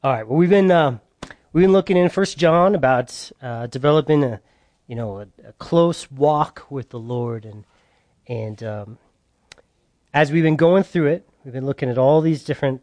All 0.00 0.12
right. 0.12 0.24
Well, 0.24 0.38
we've 0.38 0.48
been 0.48 0.70
uh, 0.70 0.98
we've 1.52 1.64
been 1.64 1.72
looking 1.72 1.96
in 1.96 2.08
First 2.08 2.38
John 2.38 2.76
about 2.76 3.32
uh, 3.42 3.66
developing 3.66 4.22
a 4.22 4.40
you 4.86 4.94
know 4.94 5.18
a, 5.18 5.26
a, 5.44 5.52
close 5.54 6.08
walk 6.08 6.70
with 6.70 6.90
the 6.90 7.00
Lord, 7.00 7.44
and 7.44 7.64
and 8.28 8.62
um, 8.62 8.98
as 10.14 10.30
we've 10.30 10.44
been 10.44 10.54
going 10.54 10.84
through 10.84 11.08
it, 11.08 11.28
we've 11.44 11.52
been 11.52 11.66
looking 11.66 11.90
at 11.90 11.98
all 11.98 12.20
these 12.20 12.44
different 12.44 12.80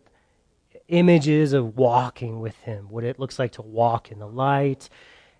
images 0.89 1.53
of 1.53 1.77
walking 1.77 2.41
with 2.41 2.57
Him, 2.57 2.89
what 2.89 3.05
it 3.05 3.17
looks 3.17 3.39
like 3.39 3.53
to 3.53 3.61
walk 3.61 4.11
in 4.11 4.19
the 4.19 4.27
light, 4.27 4.89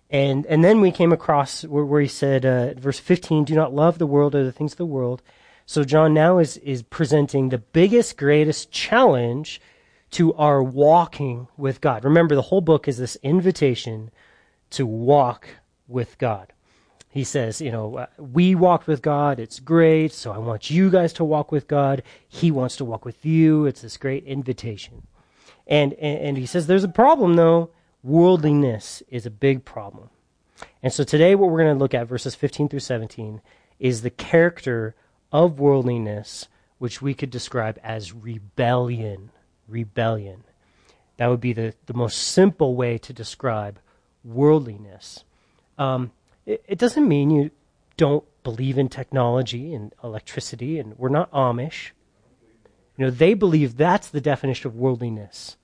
and 0.08 0.46
and 0.46 0.64
then 0.64 0.80
we 0.80 0.90
came 0.90 1.12
across 1.12 1.62
where, 1.62 1.84
where 1.84 2.00
he 2.00 2.08
said, 2.08 2.46
uh, 2.46 2.72
verse 2.72 2.98
fifteen, 2.98 3.44
"Do 3.44 3.54
not 3.54 3.74
love 3.74 3.98
the 3.98 4.06
world 4.06 4.34
or 4.34 4.44
the 4.44 4.50
things 4.50 4.72
of 4.72 4.78
the 4.78 4.86
world." 4.86 5.20
So 5.66 5.84
John 5.84 6.14
now 6.14 6.38
is 6.38 6.56
is 6.56 6.82
presenting 6.82 7.50
the 7.50 7.58
biggest, 7.58 8.16
greatest 8.16 8.70
challenge 8.72 9.60
to 10.16 10.32
our 10.32 10.62
walking 10.62 11.46
with 11.58 11.82
God. 11.82 12.02
Remember, 12.02 12.34
the 12.34 12.40
whole 12.40 12.62
book 12.62 12.88
is 12.88 12.96
this 12.96 13.18
invitation 13.22 14.10
to 14.70 14.86
walk 14.86 15.46
with 15.88 16.16
God. 16.16 16.54
He 17.10 17.22
says, 17.22 17.60
you 17.60 17.70
know, 17.70 18.06
we 18.16 18.54
walked 18.54 18.86
with 18.86 19.02
God. 19.02 19.38
It's 19.38 19.60
great. 19.60 20.14
So 20.14 20.32
I 20.32 20.38
want 20.38 20.70
you 20.70 20.88
guys 20.88 21.12
to 21.14 21.24
walk 21.24 21.52
with 21.52 21.68
God. 21.68 22.02
He 22.26 22.50
wants 22.50 22.76
to 22.76 22.84
walk 22.86 23.04
with 23.04 23.26
you. 23.26 23.66
It's 23.66 23.82
this 23.82 23.98
great 23.98 24.24
invitation. 24.24 25.06
And, 25.66 25.92
and, 25.92 26.18
and 26.18 26.38
he 26.38 26.46
says, 26.46 26.66
there's 26.66 26.82
a 26.82 26.88
problem 26.88 27.36
though. 27.36 27.68
Worldliness 28.02 29.02
is 29.10 29.26
a 29.26 29.30
big 29.30 29.66
problem. 29.66 30.08
And 30.82 30.94
so 30.94 31.04
today, 31.04 31.34
what 31.34 31.50
we're 31.50 31.62
going 31.62 31.76
to 31.76 31.78
look 31.78 31.92
at, 31.92 32.08
verses 32.08 32.34
15 32.34 32.70
through 32.70 32.80
17, 32.80 33.42
is 33.78 34.00
the 34.00 34.08
character 34.08 34.94
of 35.30 35.60
worldliness, 35.60 36.48
which 36.78 37.02
we 37.02 37.12
could 37.12 37.28
describe 37.28 37.78
as 37.82 38.14
rebellion 38.14 39.30
rebellion. 39.68 40.44
That 41.16 41.28
would 41.28 41.40
be 41.40 41.52
the, 41.52 41.74
the 41.86 41.94
most 41.94 42.18
simple 42.18 42.76
way 42.76 42.98
to 42.98 43.12
describe 43.12 43.78
worldliness. 44.24 45.24
Um, 45.78 46.12
it, 46.44 46.62
it 46.66 46.78
doesn't 46.78 47.08
mean 47.08 47.30
you 47.30 47.50
don't 47.96 48.24
believe 48.42 48.78
in 48.78 48.88
technology 48.88 49.74
and 49.74 49.94
electricity, 50.04 50.78
and 50.78 50.96
we're 50.98 51.08
not 51.08 51.30
Amish. 51.32 51.90
You 52.96 53.06
know, 53.06 53.10
they 53.10 53.34
believe 53.34 53.76
that's 53.76 54.08
the 54.08 54.20
definition 54.20 54.68
of 54.68 54.76
worldliness, 54.76 55.56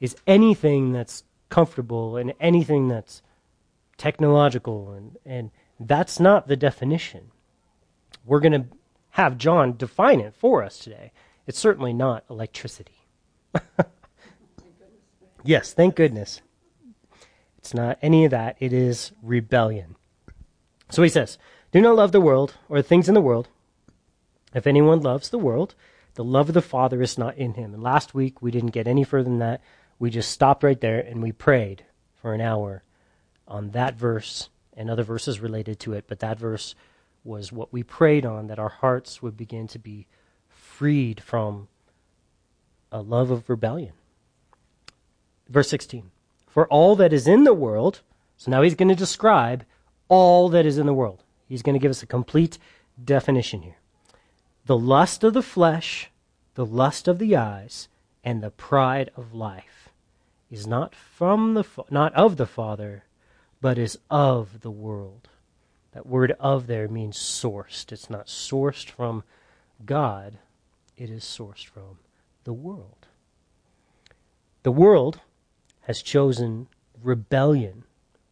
is 0.00 0.16
anything 0.26 0.92
that's 0.92 1.24
comfortable 1.48 2.16
and 2.16 2.32
anything 2.40 2.88
that's 2.88 3.22
technological, 3.98 4.92
and, 4.92 5.16
and 5.24 5.50
that's 5.78 6.18
not 6.18 6.48
the 6.48 6.56
definition. 6.56 7.30
We're 8.24 8.40
going 8.40 8.52
to 8.52 8.64
have 9.10 9.36
John 9.36 9.76
define 9.76 10.20
it 10.20 10.34
for 10.34 10.62
us 10.62 10.78
today. 10.78 11.12
It's 11.46 11.58
certainly 11.58 11.92
not 11.92 12.24
electricity. 12.30 13.01
yes, 15.44 15.72
thank 15.72 15.96
goodness. 15.96 16.40
It's 17.58 17.74
not 17.74 17.98
any 18.02 18.24
of 18.24 18.30
that. 18.32 18.56
It 18.58 18.72
is 18.72 19.12
rebellion. 19.22 19.96
So 20.90 21.02
he 21.02 21.08
says, 21.08 21.38
Do 21.70 21.80
not 21.80 21.96
love 21.96 22.12
the 22.12 22.20
world 22.20 22.54
or 22.68 22.78
the 22.78 22.82
things 22.82 23.08
in 23.08 23.14
the 23.14 23.20
world. 23.20 23.48
If 24.54 24.66
anyone 24.66 25.00
loves 25.00 25.30
the 25.30 25.38
world, 25.38 25.74
the 26.14 26.24
love 26.24 26.48
of 26.48 26.54
the 26.54 26.60
Father 26.60 27.00
is 27.00 27.16
not 27.16 27.36
in 27.36 27.54
him. 27.54 27.72
And 27.72 27.82
last 27.82 28.14
week 28.14 28.42
we 28.42 28.50
didn't 28.50 28.70
get 28.70 28.86
any 28.86 29.04
further 29.04 29.30
than 29.30 29.38
that. 29.38 29.62
We 29.98 30.10
just 30.10 30.30
stopped 30.30 30.62
right 30.62 30.80
there 30.80 31.00
and 31.00 31.22
we 31.22 31.32
prayed 31.32 31.84
for 32.14 32.34
an 32.34 32.40
hour 32.40 32.82
on 33.48 33.70
that 33.70 33.94
verse 33.94 34.50
and 34.74 34.90
other 34.90 35.02
verses 35.02 35.40
related 35.40 35.78
to 35.80 35.92
it. 35.92 36.04
But 36.08 36.20
that 36.20 36.38
verse 36.38 36.74
was 37.24 37.52
what 37.52 37.72
we 37.72 37.82
prayed 37.82 38.26
on, 38.26 38.48
that 38.48 38.58
our 38.58 38.68
hearts 38.68 39.22
would 39.22 39.36
begin 39.36 39.68
to 39.68 39.78
be 39.78 40.06
freed 40.48 41.22
from 41.22 41.68
a 42.92 43.00
love 43.00 43.30
of 43.30 43.48
rebellion. 43.48 43.92
Verse 45.48 45.68
16 45.70 46.10
For 46.46 46.68
all 46.68 46.94
that 46.96 47.12
is 47.12 47.26
in 47.26 47.44
the 47.44 47.54
world, 47.54 48.02
so 48.36 48.50
now 48.50 48.62
he's 48.62 48.74
going 48.74 48.88
to 48.88 48.94
describe 48.94 49.64
all 50.08 50.48
that 50.50 50.66
is 50.66 50.78
in 50.78 50.86
the 50.86 50.94
world. 50.94 51.24
He's 51.48 51.62
going 51.62 51.74
to 51.74 51.80
give 51.80 51.90
us 51.90 52.02
a 52.02 52.06
complete 52.06 52.58
definition 53.02 53.62
here. 53.62 53.78
The 54.66 54.78
lust 54.78 55.24
of 55.24 55.32
the 55.32 55.42
flesh, 55.42 56.10
the 56.54 56.66
lust 56.66 57.08
of 57.08 57.18
the 57.18 57.34
eyes, 57.34 57.88
and 58.22 58.42
the 58.42 58.50
pride 58.50 59.10
of 59.16 59.34
life 59.34 59.88
is 60.50 60.66
not 60.66 60.94
from 60.94 61.54
the 61.54 61.64
not 61.90 62.14
of 62.14 62.36
the 62.36 62.46
Father, 62.46 63.04
but 63.60 63.78
is 63.78 63.98
of 64.10 64.60
the 64.60 64.70
world. 64.70 65.28
That 65.92 66.06
word 66.06 66.32
of 66.38 66.66
there 66.66 66.88
means 66.88 67.16
sourced. 67.16 67.90
It's 67.90 68.08
not 68.08 68.26
sourced 68.26 68.88
from 68.88 69.24
God, 69.84 70.38
it 70.96 71.10
is 71.10 71.24
sourced 71.24 71.66
from 71.66 71.98
the 72.44 72.52
world. 72.52 73.06
The 74.62 74.72
world 74.72 75.20
has 75.82 76.02
chosen 76.02 76.68
rebellion 77.02 77.84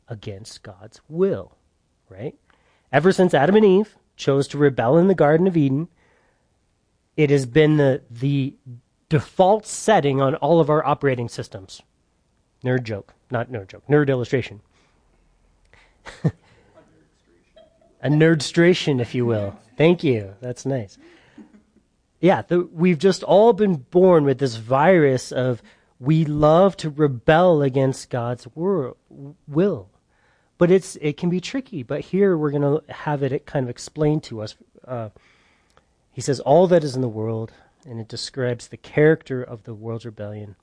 against 0.09 0.63
God's 0.63 1.01
will, 1.09 1.57
right? 2.09 2.37
Ever 2.93 3.13
since 3.13 3.35
Adam 3.35 3.57
and 3.57 3.65
Eve 3.65 3.97
chose 4.17 4.47
to 4.49 4.59
rebel 4.59 4.97
in 4.97 5.09
the 5.09 5.15
Garden 5.15 5.47
of 5.47 5.57
Eden, 5.57 5.89
it 7.17 7.31
has 7.31 7.47
been 7.47 7.77
the, 7.77 8.03
the 8.11 8.55
default 9.09 9.67
setting 9.67 10.21
on 10.21 10.35
all 10.37 10.61
of 10.61 10.71
our 10.71 10.85
operating 10.85 11.29
systems. 11.29 11.83
Nerd 12.65 12.85
joke, 12.85 13.15
not 13.31 13.51
nerd 13.51 13.69
joke, 13.69 13.85
nerd 13.89 14.09
illustration. 14.09 14.61
a 18.03 18.09
nerdstration, 18.09 19.01
if 19.01 19.15
you 19.15 19.27
will. 19.27 19.59
Thank 19.77 20.05
you. 20.05 20.35
That's 20.41 20.67
nice 20.67 20.99
yeah, 22.21 22.43
the, 22.43 22.69
we've 22.73 22.99
just 22.99 23.23
all 23.23 23.53
been 23.53 23.77
born 23.77 24.25
with 24.25 24.39
this 24.39 24.57
virus 24.57 25.33
of 25.33 25.63
we 25.99 26.25
love 26.25 26.77
to 26.79 26.91
rebel 26.91 27.63
against 27.63 28.11
God's 28.11 28.47
wor- 28.55 28.97
will. 29.47 29.89
But 30.59 30.71
it's 30.71 30.97
it 30.97 31.17
can 31.17 31.31
be 31.31 31.41
tricky. 31.41 31.83
But 31.83 32.01
here 32.01 32.37
we're 32.37 32.51
going 32.51 32.63
to 32.63 32.93
have 32.93 33.23
it 33.23 33.47
kind 33.47 33.65
of 33.65 33.71
explained 33.71 34.23
to 34.25 34.43
us. 34.43 34.55
Uh, 34.87 35.09
he 36.13 36.21
says, 36.21 36.41
All 36.41 36.67
that 36.67 36.85
is 36.85 36.95
in 36.95 37.01
the 37.01 37.09
world, 37.09 37.53
and 37.87 37.99
it 37.99 38.09
describes 38.09 38.69
the 38.69 38.77
character 38.77 39.43
of 39.43 39.65
the 39.65 39.75
world's 39.75 40.05
rebellion. 40.05 40.57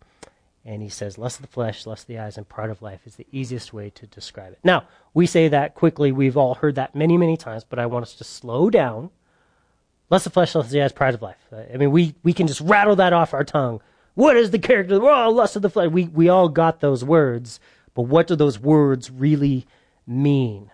And 0.63 0.83
he 0.83 0.89
says, 0.89 1.17
Lust 1.17 1.39
of 1.39 1.45
the 1.45 1.51
flesh, 1.51 1.87
lust 1.87 2.03
of 2.03 2.07
the 2.07 2.19
eyes, 2.19 2.37
and 2.37 2.47
pride 2.47 2.69
of 2.69 2.83
life 2.83 3.01
is 3.05 3.15
the 3.15 3.25
easiest 3.31 3.73
way 3.73 3.89
to 3.91 4.05
describe 4.05 4.53
it. 4.53 4.59
Now, 4.63 4.83
we 5.15 5.25
say 5.25 5.47
that 5.47 5.73
quickly. 5.73 6.11
We've 6.11 6.37
all 6.37 6.55
heard 6.55 6.75
that 6.75 6.93
many, 6.93 7.17
many 7.17 7.37
times, 7.37 7.63
but 7.63 7.79
I 7.79 7.87
want 7.87 8.03
us 8.03 8.13
to 8.15 8.23
slow 8.23 8.69
down 8.69 9.09
Lust 10.09 10.25
of 10.25 10.33
flesh, 10.33 10.55
lust 10.55 10.67
of 10.67 10.71
the 10.71 10.81
eyes, 10.81 10.93
pride 10.93 11.13
of 11.13 11.21
life. 11.21 11.37
I 11.51 11.77
mean, 11.77 11.91
we, 11.91 12.15
we 12.23 12.33
can 12.33 12.47
just 12.47 12.61
rattle 12.61 12.95
that 12.95 13.13
off 13.13 13.33
our 13.33 13.43
tongue. 13.43 13.81
What 14.15 14.37
is 14.37 14.51
the 14.51 14.59
character? 14.59 14.95
Oh, 14.95 15.29
lust 15.29 15.55
of 15.55 15.61
the 15.61 15.69
flesh. 15.69 15.91
We, 15.91 16.05
we 16.05 16.29
all 16.29 16.49
got 16.49 16.79
those 16.79 17.03
words, 17.03 17.59
but 17.93 18.03
what 18.03 18.27
do 18.27 18.35
those 18.35 18.59
words 18.59 19.11
really 19.11 19.67
mean? 20.05 20.71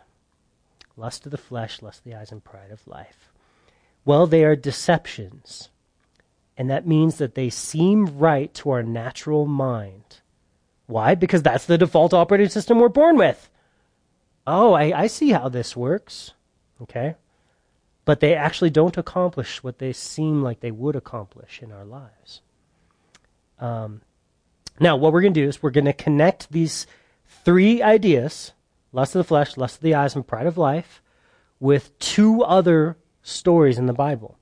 Lust 0.96 1.26
of 1.26 1.32
the 1.32 1.38
flesh, 1.38 1.82
lust 1.82 2.00
of 2.00 2.04
the 2.06 2.16
eyes, 2.16 2.32
and 2.32 2.44
pride 2.44 2.72
of 2.72 2.88
life. 2.88 3.32
Well, 4.06 4.28
they 4.28 4.44
are 4.44 4.56
deceptions. 4.56 5.70
And 6.56 6.70
that 6.70 6.88
means 6.88 7.18
that 7.18 7.34
they 7.34 7.50
seem 7.50 8.20
right 8.20 8.54
to 8.56 8.70
our 8.70 8.84
natural 8.84 9.48
mind. 9.48 10.22
Why? 10.86 11.16
Because 11.16 11.42
that's 11.42 11.66
the 11.66 11.80
default 11.80 12.14
operating 12.14 12.50
system 12.50 12.80
we're 12.80 12.90
born 12.90 13.18
with. 13.18 13.50
Oh, 14.46 14.74
I, 14.74 15.02
I 15.02 15.08
see 15.08 15.32
how 15.32 15.50
this 15.50 15.76
works. 15.76 16.34
Okay? 16.82 17.16
But 18.06 18.20
they 18.20 18.36
actually 18.36 18.70
don't 18.70 18.98
accomplish 18.98 19.64
what 19.64 19.80
they 19.80 19.94
seem 19.94 20.42
like 20.42 20.60
they 20.60 20.72
would 20.72 20.96
accomplish 20.96 21.62
in 21.62 21.72
our 21.72 21.86
lives. 21.86 22.42
Um, 23.60 24.02
now, 24.80 24.98
what 24.98 25.14
we're 25.14 25.22
going 25.22 25.34
to 25.34 25.42
do 25.42 25.48
is 25.48 25.62
we're 25.62 25.72
going 25.72 25.86
to 25.86 25.94
connect 25.94 26.52
these 26.52 26.88
three 27.28 27.82
ideas 27.82 28.54
lust 28.92 29.16
of 29.16 29.20
the 29.20 29.28
flesh, 29.28 29.58
lust 29.58 29.78
of 29.78 29.82
the 29.82 29.96
eyes, 29.96 30.16
and 30.16 30.28
pride 30.28 30.48
of 30.48 30.58
life 30.58 31.02
with 31.60 31.98
two 32.00 32.44
other 32.44 32.98
stories 33.22 33.78
in 33.78 33.86
the 33.86 33.94
Bible. 33.94 34.38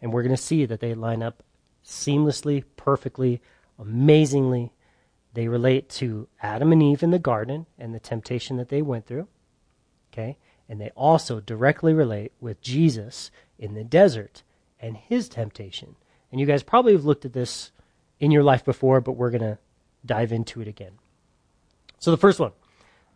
And 0.00 0.12
we're 0.12 0.22
going 0.22 0.34
to 0.34 0.42
see 0.42 0.64
that 0.64 0.80
they 0.80 0.94
line 0.94 1.22
up 1.22 1.42
seamlessly, 1.84 2.64
perfectly, 2.76 3.40
amazingly. 3.78 4.72
They 5.34 5.48
relate 5.48 5.88
to 5.90 6.28
Adam 6.42 6.72
and 6.72 6.82
Eve 6.82 7.02
in 7.02 7.10
the 7.10 7.18
garden 7.18 7.66
and 7.78 7.94
the 7.94 8.00
temptation 8.00 8.56
that 8.56 8.68
they 8.68 8.82
went 8.82 9.06
through. 9.06 9.28
Okay? 10.12 10.38
And 10.68 10.80
they 10.80 10.90
also 10.90 11.40
directly 11.40 11.94
relate 11.94 12.32
with 12.40 12.60
Jesus 12.60 13.30
in 13.58 13.74
the 13.74 13.84
desert 13.84 14.42
and 14.80 14.96
his 14.96 15.28
temptation. 15.28 15.96
And 16.30 16.40
you 16.40 16.46
guys 16.46 16.62
probably 16.62 16.92
have 16.92 17.04
looked 17.04 17.24
at 17.24 17.32
this 17.32 17.70
in 18.20 18.30
your 18.30 18.42
life 18.42 18.64
before, 18.64 19.00
but 19.00 19.12
we're 19.12 19.30
going 19.30 19.42
to 19.42 19.58
dive 20.04 20.32
into 20.32 20.60
it 20.60 20.68
again. 20.68 20.92
So 21.98 22.10
the 22.10 22.16
first 22.16 22.38
one, 22.38 22.52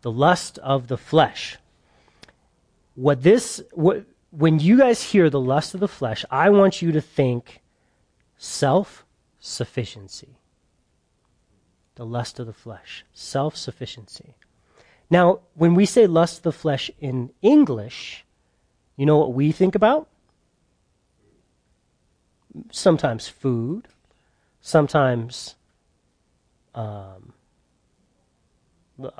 the 0.01 0.11
lust 0.11 0.57
of 0.59 0.87
the 0.87 0.97
flesh. 0.97 1.57
What 2.95 3.23
this 3.23 3.61
what 3.71 4.05
when 4.29 4.59
you 4.59 4.77
guys 4.77 5.01
hear 5.01 5.29
the 5.29 5.39
lust 5.39 5.73
of 5.73 5.79
the 5.79 5.87
flesh, 5.87 6.25
I 6.29 6.49
want 6.49 6.81
you 6.81 6.91
to 6.91 7.01
think 7.01 7.61
self-sufficiency. 8.37 10.37
The 11.95 12.05
lust 12.05 12.39
of 12.39 12.47
the 12.47 12.53
flesh, 12.53 13.05
self-sufficiency. 13.13 14.35
Now, 15.13 15.41
when 15.53 15.75
we 15.75 15.85
say 15.85 16.07
lust 16.07 16.37
of 16.37 16.43
the 16.43 16.51
flesh 16.51 16.89
in 16.99 17.29
English, 17.43 18.25
you 18.97 19.05
know 19.05 19.19
what 19.19 19.35
we 19.35 19.51
think 19.51 19.75
about? 19.75 20.09
Sometimes 22.71 23.27
food, 23.27 23.87
sometimes 24.59 25.53
um, 26.73 27.33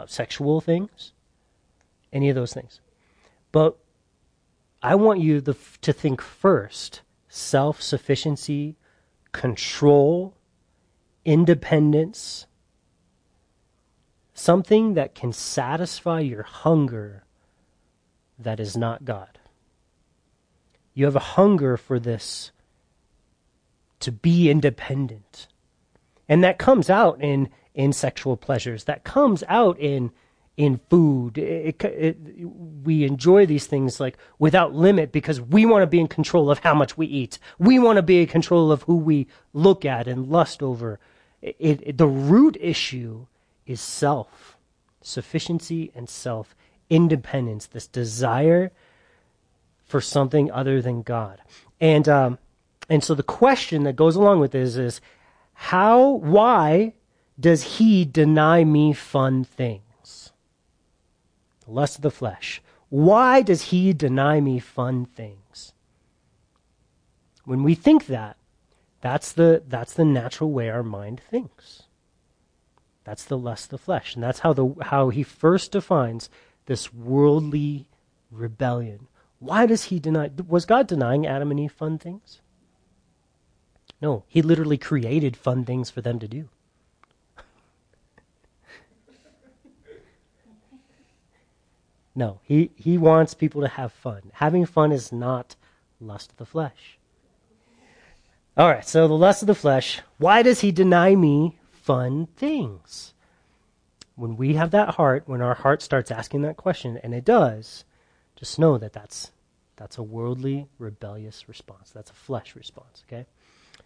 sexual 0.07 0.61
things, 0.61 1.11
any 2.11 2.27
of 2.27 2.33
those 2.33 2.55
things. 2.55 2.81
But 3.51 3.77
I 4.81 4.95
want 4.95 5.19
you 5.19 5.41
the, 5.41 5.55
to 5.81 5.93
think 5.93 6.23
first 6.23 7.01
self 7.29 7.83
sufficiency, 7.83 8.77
control, 9.31 10.33
independence, 11.23 12.47
something 14.33 14.95
that 14.95 15.15
can 15.15 15.31
satisfy 15.31 16.19
your 16.19 16.43
hunger 16.43 17.23
that 18.39 18.59
is 18.59 18.75
not 18.75 19.05
God. 19.05 19.39
You 20.93 21.05
have 21.05 21.15
a 21.15 21.19
hunger 21.19 21.77
for 21.77 21.99
this 21.99 22.51
to 23.99 24.11
be 24.11 24.49
independent. 24.49 25.47
And 26.27 26.43
that 26.43 26.57
comes 26.57 26.89
out 26.89 27.21
in, 27.21 27.49
in 27.73 27.93
sexual 27.93 28.37
pleasures. 28.37 28.83
That 28.85 29.03
comes 29.03 29.43
out 29.47 29.79
in, 29.79 30.11
in 30.57 30.79
food. 30.89 31.37
It, 31.37 31.83
it, 31.83 32.17
we 32.83 33.05
enjoy 33.05 33.45
these 33.45 33.65
things 33.65 33.99
like 33.99 34.17
without 34.39 34.73
limit 34.73 35.11
because 35.11 35.41
we 35.41 35.65
want 35.65 35.83
to 35.83 35.87
be 35.87 35.99
in 35.99 36.07
control 36.07 36.51
of 36.51 36.59
how 36.59 36.73
much 36.73 36.97
we 36.97 37.07
eat. 37.07 37.39
We 37.57 37.79
want 37.79 37.97
to 37.97 38.03
be 38.03 38.21
in 38.21 38.27
control 38.27 38.71
of 38.71 38.83
who 38.83 38.97
we 38.97 39.27
look 39.53 39.85
at 39.85 40.07
and 40.07 40.27
lust 40.27 40.61
over. 40.61 40.99
the 41.41 42.07
root 42.07 42.57
issue 42.59 43.27
is 43.65 43.81
self 43.81 44.57
sufficiency 45.01 45.91
and 45.95 46.09
self 46.09 46.55
independence, 46.89 47.65
this 47.65 47.87
desire 47.87 48.71
for 49.85 50.01
something 50.01 50.51
other 50.51 50.81
than 50.81 51.01
God. 51.01 51.41
And 51.79 52.07
um, 52.07 52.37
and 52.89 53.03
so 53.03 53.15
the 53.15 53.23
question 53.23 53.83
that 53.83 53.95
goes 53.95 54.15
along 54.15 54.39
with 54.39 54.51
this 54.51 54.75
is 54.75 55.01
how 55.53 56.07
why 56.07 56.93
does 57.39 57.77
he 57.77 58.05
deny 58.05 58.63
me 58.63 58.93
fun 58.93 59.43
things? 59.43 60.31
The 61.65 61.71
lust 61.71 61.97
of 61.97 62.01
the 62.01 62.11
flesh. 62.11 62.61
Why 62.89 63.41
does 63.41 63.63
he 63.63 63.93
deny 63.93 64.39
me 64.39 64.59
fun 64.59 65.05
things? 65.05 65.73
When 67.45 67.63
we 67.63 67.75
think 67.75 68.07
that, 68.07 68.37
that's 69.01 69.31
the 69.31 69.63
that's 69.67 69.93
the 69.93 70.05
natural 70.05 70.51
way 70.51 70.69
our 70.69 70.83
mind 70.83 71.19
thinks. 71.19 71.82
That's 73.03 73.25
the 73.25 73.37
lust 73.37 73.65
of 73.65 73.69
the 73.71 73.77
flesh. 73.79 74.15
And 74.15 74.23
that's 74.23 74.39
how 74.39 74.53
the 74.53 74.73
how 74.81 75.09
he 75.09 75.23
first 75.23 75.71
defines 75.71 76.29
this 76.65 76.93
worldly 76.93 77.87
rebellion. 78.31 79.07
Why 79.39 79.65
does 79.65 79.85
he 79.85 79.99
deny 79.99 80.31
was 80.47 80.65
God 80.65 80.87
denying 80.87 81.27
Adam 81.27 81.51
and 81.51 81.59
Eve 81.59 81.71
fun 81.71 81.97
things? 81.97 82.39
No, 84.03 84.23
he 84.27 84.41
literally 84.41 84.77
created 84.77 85.37
fun 85.37 85.63
things 85.63 85.89
for 85.89 86.01
them 86.01 86.19
to 86.19 86.27
do. 86.27 86.49
no, 92.13 92.41
he, 92.43 92.71
he 92.75 92.97
wants 92.97 93.33
people 93.33 93.61
to 93.61 93.69
have 93.69 93.93
fun. 93.93 94.23
Having 94.33 94.65
fun 94.65 94.91
is 94.91 95.13
not 95.13 95.55
lust 96.01 96.31
of 96.31 96.37
the 96.37 96.45
flesh. 96.45 96.97
All 98.57 98.67
right, 98.67 98.85
so 98.85 99.07
the 99.07 99.13
lust 99.13 99.41
of 99.41 99.47
the 99.47 99.55
flesh. 99.55 100.01
Why 100.17 100.43
does 100.43 100.59
he 100.59 100.73
deny 100.73 101.15
me 101.15 101.57
fun 101.83 102.27
things? 102.37 103.13
When 104.15 104.37
we 104.37 104.53
have 104.53 104.71
that 104.71 104.95
heart, 104.95 105.23
when 105.25 105.41
our 105.41 105.55
heart 105.55 105.81
starts 105.81 106.11
asking 106.11 106.43
that 106.43 106.57
question, 106.57 106.99
and 107.03 107.13
it 107.13 107.25
does, 107.25 107.83
just 108.35 108.59
know 108.59 108.77
that 108.77 108.93
that's, 108.93 109.31
that's 109.75 109.97
a 109.97 110.03
worldly, 110.03 110.67
rebellious 110.77 111.47
response. 111.47 111.91
That's 111.91 112.11
a 112.11 112.15
flesh 112.15 112.55
response, 112.55 113.03
okay? 113.07 113.25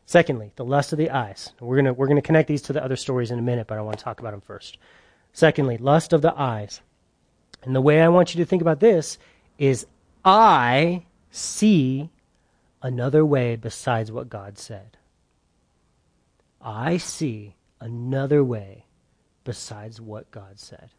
Secondly, 0.06 0.52
the 0.56 0.66
lust 0.66 0.94
of 0.94 0.98
the 0.98 1.10
eyes. 1.10 1.52
We're 1.60 1.82
going 1.82 1.96
we're 1.96 2.08
gonna 2.08 2.22
connect 2.22 2.48
these 2.48 2.62
to 2.64 2.74
the 2.74 2.84
other 2.84 2.96
stories 2.96 3.32
in 3.32 3.40
a 3.40 3.42
minute, 3.42 3.68
but 3.68 3.78
I 3.78 3.82
want 3.82 3.98
to 3.98 4.04
talk 4.04 4.20
about 4.20 4.32
them 4.32 4.42
first. 4.42 4.78
Secondly, 5.34 5.78
lust 5.78 6.14
of 6.14 6.22
the 6.22 6.34
eyes. 6.40 6.82
And 7.64 7.76
the 7.76 7.82
way 7.82 8.02
I 8.02 8.08
want 8.10 8.34
you 8.34 8.44
to 8.44 8.48
think 8.48 8.62
about 8.62 8.80
this 8.80 9.18
is 9.58 9.86
I 10.24 11.04
see 11.32 12.10
another 12.82 13.26
way 13.26 13.56
besides 13.56 14.12
what 14.12 14.30
God 14.30 14.58
said. 14.58 14.98
I 16.62 16.98
see 16.98 17.56
another 17.80 18.44
way 18.44 18.86
besides 19.44 20.02
what 20.02 20.32
God 20.32 20.60
said. 20.60 20.90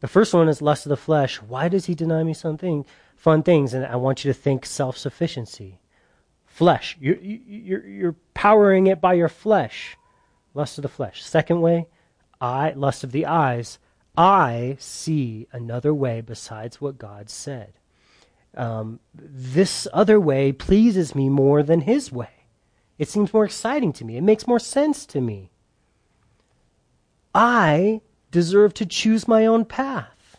The 0.00 0.08
first 0.08 0.34
one 0.34 0.48
is 0.48 0.62
lust 0.62 0.86
of 0.86 0.90
the 0.90 0.96
flesh. 0.96 1.40
Why 1.40 1.68
does 1.68 1.86
he 1.86 1.94
deny 1.94 2.22
me 2.22 2.34
something, 2.34 2.84
fun 3.16 3.42
things? 3.42 3.72
And 3.72 3.84
I 3.84 3.96
want 3.96 4.24
you 4.24 4.32
to 4.32 4.38
think 4.38 4.66
self 4.66 4.96
sufficiency. 4.96 5.80
Flesh. 6.44 6.96
You're, 7.00 7.16
you're, 7.16 7.86
you're 7.86 8.16
powering 8.34 8.86
it 8.86 9.00
by 9.00 9.14
your 9.14 9.28
flesh. 9.28 9.96
Lust 10.54 10.78
of 10.78 10.82
the 10.82 10.88
flesh. 10.88 11.22
Second 11.22 11.60
way, 11.60 11.86
I, 12.40 12.70
lust 12.70 13.04
of 13.04 13.12
the 13.12 13.26
eyes. 13.26 13.78
I 14.16 14.76
see 14.78 15.46
another 15.52 15.92
way 15.92 16.22
besides 16.22 16.80
what 16.80 16.98
God 16.98 17.28
said. 17.28 17.74
Um, 18.56 19.00
this 19.14 19.86
other 19.92 20.18
way 20.18 20.52
pleases 20.52 21.14
me 21.14 21.28
more 21.28 21.62
than 21.62 21.82
his 21.82 22.10
way. 22.10 22.46
It 22.98 23.08
seems 23.08 23.34
more 23.34 23.44
exciting 23.44 23.92
to 23.94 24.04
me. 24.04 24.16
It 24.16 24.22
makes 24.22 24.46
more 24.46 24.58
sense 24.58 25.04
to 25.06 25.20
me. 25.20 25.50
I 27.38 28.00
deserve 28.30 28.72
to 28.74 28.86
choose 28.86 29.28
my 29.28 29.44
own 29.44 29.66
path. 29.66 30.38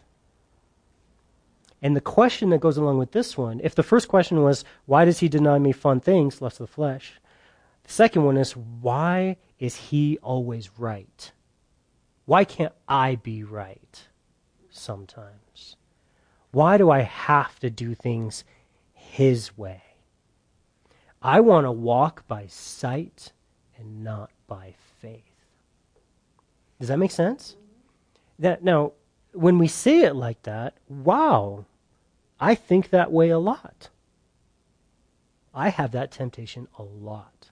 And 1.80 1.96
the 1.96 2.02
question 2.02 2.50
that 2.50 2.60
goes 2.60 2.76
along 2.76 2.98
with 2.98 3.12
this 3.12 3.38
one, 3.38 3.62
if 3.64 3.76
the 3.76 3.84
first 3.84 4.08
question 4.08 4.42
was, 4.42 4.66
why 4.88 5.06
does 5.06 5.20
he 5.20 5.30
deny 5.30 5.60
me 5.60 5.72
fun 5.72 6.00
things, 6.00 6.42
lust 6.42 6.60
of 6.60 6.66
the 6.66 6.74
flesh? 6.74 7.22
The 7.84 7.94
second 7.94 8.24
one 8.24 8.36
is, 8.36 8.58
why 8.58 9.38
is 9.60 9.76
he 9.76 10.18
always 10.24 10.72
right? 10.80 11.32
Why 12.26 12.44
can't 12.44 12.74
I 12.88 13.14
be 13.14 13.44
right 13.44 14.08
sometimes? 14.72 15.76
Why 16.50 16.80
do 16.80 16.90
I 16.90 17.02
have 17.02 17.60
to 17.60 17.70
do 17.70 17.94
things 17.94 18.44
his 18.96 19.56
way? 19.56 19.84
I 21.22 21.42
want 21.42 21.66
to 21.66 21.72
walk 21.72 22.28
by 22.28 22.48
sight 22.48 23.34
and 23.78 24.04
not 24.04 24.32
by 24.48 24.74
faith. 24.78 24.87
Does 26.80 26.90
that 26.90 27.00
make 27.00 27.12
sense? 27.12 27.56
That 28.40 28.64
now, 28.64 28.94
when 29.34 29.58
we 29.58 29.68
say 29.68 30.02
it 30.02 30.16
like 30.16 30.44
that, 30.44 30.76
wow, 30.88 31.66
I 32.40 32.56
think 32.56 32.90
that 32.90 33.12
way 33.12 33.30
a 33.30 33.40
lot. 33.40 33.90
I 35.54 35.70
have 35.70 35.92
that 35.92 36.12
temptation 36.12 36.68
a 36.78 36.84
lot 36.84 37.50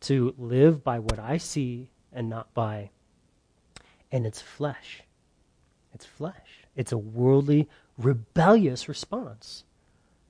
to 0.00 0.34
live 0.38 0.82
by 0.82 0.98
what 0.98 1.18
I 1.18 1.36
see 1.36 1.90
and 2.12 2.28
not 2.30 2.52
by, 2.54 2.90
and 4.10 4.26
it's 4.26 4.40
flesh. 4.40 5.02
It's 5.92 6.06
flesh. 6.06 6.64
It's 6.74 6.92
a 6.92 6.98
worldly, 6.98 7.68
rebellious 7.98 8.88
response. 8.88 9.64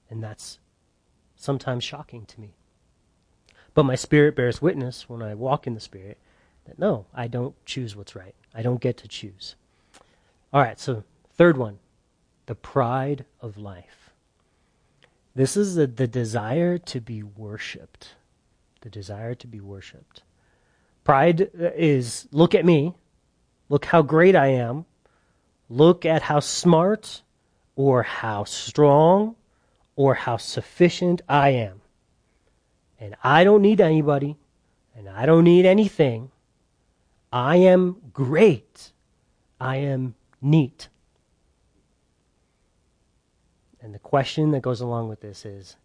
And 0.09 0.23
that's 0.23 0.59
sometimes 1.37 1.85
shocking 1.85 2.27
to 2.27 2.41
me. 2.41 2.57
But 3.73 3.85
my 3.85 3.95
spirit 3.95 4.35
bears 4.35 4.61
witness 4.61 5.09
when 5.09 5.23
I 5.23 5.35
walk 5.35 5.67
in 5.67 5.75
the 5.75 5.81
spirit 5.81 6.19
that 6.71 6.79
no, 6.79 7.07
I 7.13 7.27
don't 7.27 7.55
choose 7.67 7.97
what's 7.97 8.15
right. 8.15 8.35
I 8.55 8.63
don't 8.63 8.81
get 8.81 8.97
to 8.99 9.09
choose. 9.09 9.57
All 10.53 10.63
right, 10.63 10.79
so 10.79 11.03
third 11.35 11.57
one 11.57 11.79
the 12.47 12.55
pride 12.55 13.25
of 13.41 13.57
life. 13.57 14.11
This 15.35 15.57
is 15.57 15.75
the, 15.75 15.87
the 15.87 16.07
desire 16.09 16.79
to 16.79 17.01
be 17.01 17.23
worshiped. 17.23 18.15
The 18.81 18.91
desire 18.91 19.35
to 19.37 19.47
be 19.47 19.61
worshiped. 19.61 20.23
Pride 21.05 21.51
is 21.55 22.29
look 22.33 22.55
at 22.55 22.65
me, 22.65 22.95
look 23.69 23.85
how 23.85 24.03
great 24.03 24.37
I 24.37 24.49
am, 24.49 24.85
look 25.69 26.05
at 26.05 26.23
how 26.23 26.41
smart 26.41 27.23
or 27.77 28.03
how 28.03 28.45
strong 28.45 29.37
or 29.97 30.15
how 30.15 30.37
sufficient 30.37 31.23
I 31.29 31.51
am. 31.51 31.81
And 32.99 33.17
I 33.25 33.45
don't 33.45 33.63
need 33.63 33.81
anybody, 33.81 34.37
and 34.97 35.09
I 35.09 35.27
don't 35.27 35.45
need 35.45 35.67
anything. 35.67 36.31
I 37.33 37.57
am 37.57 37.97
great. 38.13 38.93
I 39.61 39.77
am 39.77 40.15
neat. 40.41 40.89
And 43.81 43.95
the 43.95 43.99
question 43.99 44.51
that 44.51 44.63
goes 44.63 44.81
along 44.81 45.09
with 45.09 45.21
this 45.21 45.45
is 45.45 45.77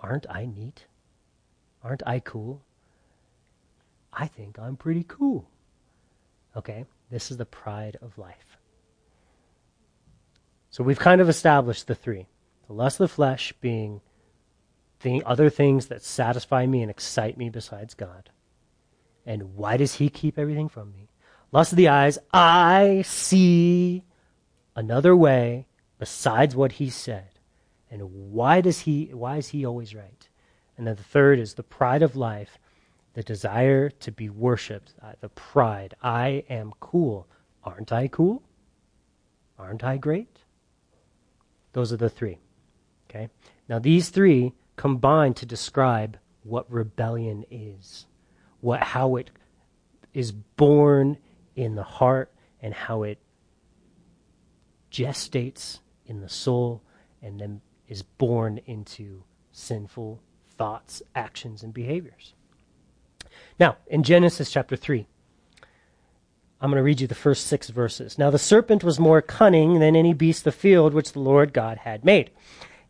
Aren't 0.00 0.26
I 0.28 0.46
neat? 0.46 0.86
Aren't 1.84 2.02
I 2.06 2.20
cool? 2.20 2.62
I 4.12 4.26
think 4.26 4.58
I'm 4.58 4.76
pretty 4.76 5.04
cool. 5.06 5.48
Okay, 6.56 6.84
this 7.10 7.30
is 7.30 7.36
the 7.36 7.46
pride 7.46 7.96
of 8.02 8.18
life. 8.18 8.58
So 10.70 10.82
we've 10.82 10.98
kind 10.98 11.20
of 11.20 11.28
established 11.28 11.86
the 11.86 11.94
three 11.94 12.26
the 12.66 12.72
lust 12.72 13.00
of 13.00 13.08
the 13.10 13.14
flesh 13.14 13.52
being 13.60 14.00
the 15.02 15.22
other 15.26 15.50
things 15.50 15.86
that 15.86 16.02
satisfy 16.02 16.64
me 16.64 16.80
and 16.80 16.90
excite 16.90 17.36
me 17.36 17.50
besides 17.50 17.94
God. 17.94 18.30
And 19.24 19.54
why 19.54 19.76
does 19.76 19.94
he 19.94 20.08
keep 20.08 20.38
everything 20.38 20.68
from 20.68 20.92
me? 20.92 21.08
Lust 21.52 21.72
of 21.72 21.76
the 21.76 21.88
eyes, 21.88 22.18
I 22.32 23.02
see 23.06 24.04
another 24.74 25.14
way 25.14 25.66
besides 25.98 26.56
what 26.56 26.72
he 26.72 26.90
said. 26.90 27.28
And 27.90 28.32
why 28.32 28.60
does 28.60 28.80
he 28.80 29.10
why 29.12 29.36
is 29.36 29.48
he 29.48 29.66
always 29.66 29.94
right? 29.94 30.28
And 30.76 30.86
then 30.86 30.96
the 30.96 31.02
third 31.02 31.38
is 31.38 31.54
the 31.54 31.62
pride 31.62 32.02
of 32.02 32.16
life, 32.16 32.58
the 33.14 33.22
desire 33.22 33.90
to 33.90 34.10
be 34.10 34.30
worshipped, 34.30 34.94
uh, 35.02 35.12
the 35.20 35.28
pride. 35.28 35.94
I 36.02 36.44
am 36.48 36.72
cool. 36.80 37.26
Aren't 37.62 37.92
I 37.92 38.08
cool? 38.08 38.42
Aren't 39.58 39.84
I 39.84 39.98
great? 39.98 40.38
Those 41.72 41.92
are 41.92 41.98
the 41.98 42.08
three. 42.08 42.38
Okay? 43.08 43.28
Now, 43.68 43.78
these 43.78 44.08
three 44.08 44.54
combine 44.76 45.34
to 45.34 45.46
describe 45.46 46.18
what 46.42 46.70
rebellion 46.70 47.44
is, 47.50 48.06
what, 48.62 48.80
how 48.80 49.16
it 49.16 49.30
is 50.14 50.32
born 50.32 51.18
in 51.54 51.74
the 51.74 51.82
heart, 51.82 52.32
and 52.62 52.72
how 52.72 53.02
it 53.02 53.18
gestates 54.90 55.80
in 56.06 56.20
the 56.20 56.28
soul 56.28 56.82
and 57.20 57.40
then 57.40 57.60
is 57.88 58.02
born 58.02 58.60
into 58.66 59.22
sinful 59.50 60.20
thoughts, 60.56 61.02
actions, 61.14 61.62
and 61.62 61.74
behaviors. 61.74 62.34
Now, 63.58 63.76
in 63.86 64.02
Genesis 64.02 64.50
chapter 64.50 64.76
3, 64.76 65.06
I'm 66.60 66.70
going 66.70 66.78
to 66.78 66.82
read 66.82 67.00
you 67.00 67.06
the 67.06 67.14
first 67.14 67.46
six 67.46 67.68
verses. 67.70 68.18
Now, 68.18 68.30
the 68.30 68.38
serpent 68.38 68.84
was 68.84 69.00
more 69.00 69.20
cunning 69.20 69.80
than 69.80 69.96
any 69.96 70.14
beast 70.14 70.46
of 70.46 70.54
the 70.54 70.60
field 70.60 70.94
which 70.94 71.12
the 71.12 71.20
Lord 71.20 71.52
God 71.52 71.78
had 71.78 72.04
made. 72.04 72.30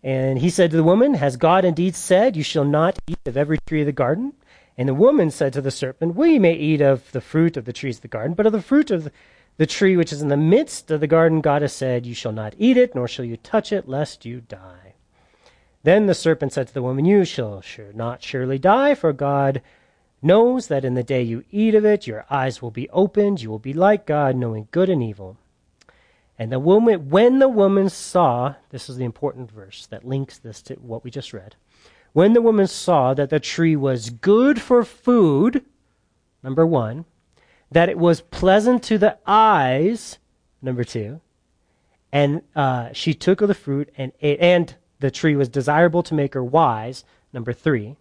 And 0.02 0.38
he 0.38 0.50
said 0.50 0.70
to 0.70 0.76
the 0.76 0.84
woman, 0.84 1.14
Has 1.14 1.36
God 1.36 1.64
indeed 1.64 1.94
said, 1.94 2.36
You 2.36 2.42
shall 2.42 2.64
not 2.64 2.98
eat 3.06 3.18
of 3.24 3.36
every 3.36 3.58
tree 3.66 3.80
of 3.80 3.86
the 3.86 3.92
garden? 3.92 4.34
And 4.76 4.88
the 4.88 4.94
woman 4.94 5.30
said 5.30 5.52
to 5.52 5.60
the 5.60 5.70
serpent, 5.70 6.14
We 6.14 6.38
may 6.38 6.54
eat 6.54 6.80
of 6.80 7.12
the 7.12 7.20
fruit 7.20 7.56
of 7.56 7.64
the 7.64 7.72
trees 7.72 7.96
of 7.96 8.02
the 8.02 8.08
garden, 8.08 8.34
but 8.34 8.46
of 8.46 8.52
the 8.52 8.62
fruit 8.62 8.90
of 8.90 9.10
the 9.58 9.66
tree 9.66 9.96
which 9.96 10.12
is 10.12 10.22
in 10.22 10.28
the 10.28 10.36
midst 10.36 10.90
of 10.90 11.00
the 11.00 11.06
garden, 11.06 11.40
God 11.40 11.62
has 11.62 11.72
said, 11.72 12.06
You 12.06 12.14
shall 12.14 12.32
not 12.32 12.54
eat 12.58 12.76
it, 12.76 12.94
nor 12.94 13.06
shall 13.06 13.24
you 13.24 13.36
touch 13.36 13.72
it, 13.72 13.88
lest 13.88 14.24
you 14.24 14.40
die. 14.40 14.94
Then 15.82 16.06
the 16.06 16.14
serpent 16.14 16.52
said 16.52 16.68
to 16.68 16.74
the 16.74 16.82
woman, 16.82 17.04
You 17.04 17.24
shall 17.24 17.60
sure 17.60 17.92
not 17.92 18.22
surely 18.22 18.58
die, 18.58 18.94
for 18.94 19.12
God 19.12 19.60
knows 20.22 20.68
that 20.68 20.84
in 20.84 20.94
the 20.94 21.02
day 21.02 21.22
you 21.22 21.44
eat 21.50 21.74
of 21.74 21.84
it, 21.84 22.06
your 22.06 22.24
eyes 22.30 22.62
will 22.62 22.70
be 22.70 22.88
opened, 22.90 23.42
you 23.42 23.50
will 23.50 23.58
be 23.58 23.72
like 23.74 24.06
God, 24.06 24.36
knowing 24.36 24.68
good 24.70 24.88
and 24.88 25.02
evil. 25.02 25.36
And 26.38 26.50
the 26.50 26.58
woman, 26.58 27.10
when 27.10 27.40
the 27.40 27.48
woman 27.48 27.88
saw, 27.88 28.54
this 28.70 28.88
is 28.88 28.96
the 28.96 29.04
important 29.04 29.50
verse 29.50 29.86
that 29.86 30.06
links 30.06 30.38
this 30.38 30.62
to 30.62 30.74
what 30.76 31.04
we 31.04 31.10
just 31.10 31.32
read. 31.32 31.56
When 32.12 32.34
the 32.34 32.42
woman 32.42 32.66
saw 32.66 33.14
that 33.14 33.30
the 33.30 33.40
tree 33.40 33.74
was 33.76 34.10
good 34.10 34.60
for 34.60 34.84
food, 34.84 35.64
number 36.42 36.66
one, 36.66 37.06
that 37.70 37.88
it 37.88 37.98
was 37.98 38.20
pleasant 38.20 38.82
to 38.84 38.98
the 38.98 39.16
eyes, 39.26 40.18
number 40.60 40.84
two, 40.84 41.20
and 42.12 42.42
uh, 42.54 42.90
she 42.92 43.14
took 43.14 43.40
of 43.40 43.48
the 43.48 43.54
fruit 43.54 43.90
and 43.96 44.12
ate, 44.20 44.38
and 44.40 44.74
the 45.00 45.10
tree 45.10 45.34
was 45.34 45.48
desirable 45.48 46.02
to 46.02 46.14
make 46.14 46.34
her 46.34 46.44
wise, 46.44 47.04
number 47.32 47.54
three. 47.54 47.96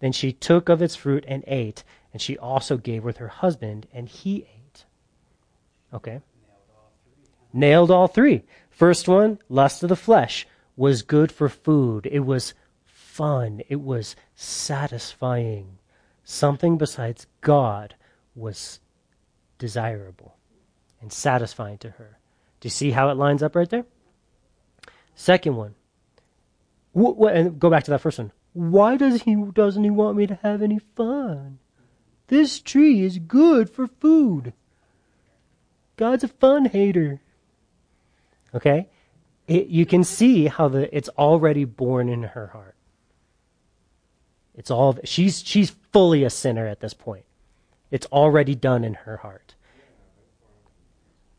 Then 0.00 0.12
she 0.12 0.32
took 0.32 0.70
of 0.70 0.80
its 0.80 0.96
fruit 0.96 1.24
and 1.28 1.44
ate, 1.46 1.84
and 2.12 2.22
she 2.22 2.38
also 2.38 2.78
gave 2.78 3.04
with 3.04 3.18
her 3.18 3.28
husband, 3.28 3.86
and 3.92 4.08
he 4.08 4.46
ate. 4.54 4.84
Okay? 5.92 6.20
Nailed 7.52 7.90
all 7.90 8.08
three. 8.08 8.44
First 8.70 9.06
one, 9.06 9.38
lust 9.50 9.82
of 9.82 9.90
the 9.90 9.96
flesh, 9.96 10.46
was 10.74 11.02
good 11.02 11.30
for 11.30 11.50
food. 11.50 12.08
It 12.10 12.20
was 12.20 12.54
fun. 13.12 13.62
It 13.68 13.80
was 13.80 14.16
satisfying. 14.34 15.78
Something 16.24 16.78
besides 16.78 17.26
God 17.40 17.94
was 18.34 18.80
desirable 19.58 20.36
and 21.00 21.12
satisfying 21.12 21.78
to 21.78 21.90
her. 21.90 22.18
Do 22.60 22.66
you 22.66 22.70
see 22.70 22.92
how 22.92 23.10
it 23.10 23.16
lines 23.16 23.42
up 23.42 23.54
right 23.54 23.68
there? 23.68 23.84
Second 25.14 25.56
one. 25.56 25.74
and 26.94 27.58
go 27.58 27.68
back 27.68 27.84
to 27.84 27.90
that 27.90 28.00
first 28.00 28.18
one. 28.18 28.32
Why 28.54 28.96
does 28.96 29.22
he 29.22 29.34
doesn't 29.34 29.84
he 29.84 29.90
want 29.90 30.16
me 30.16 30.26
to 30.26 30.38
have 30.42 30.62
any 30.62 30.78
fun? 30.78 31.58
This 32.28 32.60
tree 32.60 33.04
is 33.04 33.18
good 33.18 33.68
for 33.68 33.86
food. 33.86 34.52
God's 35.96 36.24
a 36.24 36.28
fun 36.28 36.66
hater. 36.66 37.20
Okay? 38.54 38.88
It, 39.46 39.66
you 39.66 39.84
can 39.84 40.04
see 40.04 40.46
how 40.46 40.68
the 40.68 40.94
it's 40.96 41.08
already 41.10 41.64
born 41.64 42.08
in 42.08 42.22
her 42.22 42.48
heart. 42.48 42.71
It's 44.54 44.70
all 44.70 44.98
she's 45.04 45.42
she's 45.42 45.70
fully 45.92 46.24
a 46.24 46.30
sinner 46.30 46.66
at 46.66 46.80
this 46.80 46.94
point. 46.94 47.24
It's 47.90 48.06
already 48.06 48.54
done 48.54 48.84
in 48.84 48.94
her 48.94 49.18
heart. 49.18 49.54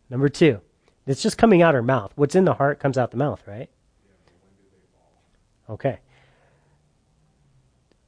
Number 0.10 0.30
two, 0.30 0.62
it's 1.06 1.24
just 1.24 1.38
coming 1.38 1.62
out 1.62 1.74
her 1.74 1.82
mouth. 1.82 2.12
What's 2.16 2.36
in 2.36 2.46
the 2.46 2.56
heart 2.56 2.80
comes 2.80 2.98
out 2.98 3.12
the 3.12 3.18
mouth, 3.18 3.42
right? 3.48 3.70
Okay. 5.70 6.00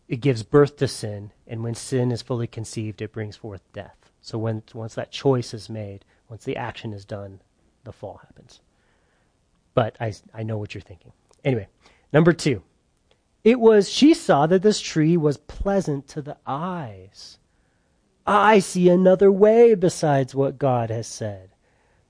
It 0.08 0.22
gives 0.22 0.44
birth 0.44 0.78
to 0.78 0.88
sin, 0.88 1.32
and 1.48 1.64
when 1.64 1.74
sin 1.74 2.12
is 2.12 2.22
fully 2.22 2.46
conceived, 2.46 3.02
it 3.02 3.12
brings 3.12 3.36
forth 3.36 3.62
death. 3.74 4.12
So 4.22 4.38
when 4.38 4.62
once 4.74 4.94
that 4.96 5.12
choice 5.12 5.54
is 5.54 5.70
made, 5.70 6.06
once 6.30 6.44
the 6.44 6.58
action 6.58 6.94
is 6.94 7.06
done, 7.06 7.42
the 7.84 7.92
fall 7.92 8.18
happens. 8.18 8.60
But 9.74 9.98
I, 10.00 10.14
I 10.34 10.44
know 10.44 10.58
what 10.58 10.74
you're 10.74 10.82
thinking. 10.82 11.12
Anyway, 11.44 11.68
number 12.14 12.34
two. 12.34 12.62
It 13.46 13.60
was, 13.60 13.88
she 13.88 14.16
saw 14.16 14.48
that 14.48 14.64
this 14.64 14.82
tree 14.82 15.16
was 15.16 15.38
pleasant 15.38 16.08
to 16.10 16.22
the 16.24 16.36
eyes. 16.48 17.38
I 18.26 18.58
see 18.58 18.90
another 18.90 19.32
way 19.32 19.76
besides 19.76 20.34
what 20.34 20.58
God 20.58 20.90
has 20.90 21.06
said. 21.06 21.52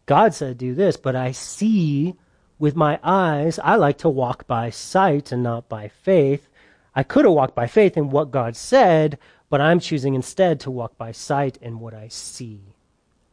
God 0.05 0.33
said 0.33 0.57
do 0.57 0.73
this, 0.73 0.95
but 0.95 1.13
I 1.13 1.33
see 1.33 2.15
with 2.57 2.77
my 2.77 3.01
eyes. 3.03 3.59
I 3.59 3.75
like 3.75 3.97
to 3.97 4.09
walk 4.09 4.47
by 4.47 4.69
sight 4.69 5.33
and 5.33 5.43
not 5.43 5.67
by 5.67 5.89
faith. 5.89 6.47
I 6.95 7.03
could 7.03 7.25
have 7.25 7.33
walked 7.33 7.53
by 7.53 7.67
faith 7.67 7.97
in 7.97 8.11
what 8.11 8.31
God 8.31 8.55
said, 8.55 9.19
but 9.49 9.59
I'm 9.59 9.81
choosing 9.81 10.15
instead 10.15 10.61
to 10.61 10.71
walk 10.71 10.97
by 10.97 11.11
sight 11.11 11.57
in 11.57 11.81
what 11.81 11.93
I 11.93 12.07
see. 12.07 12.61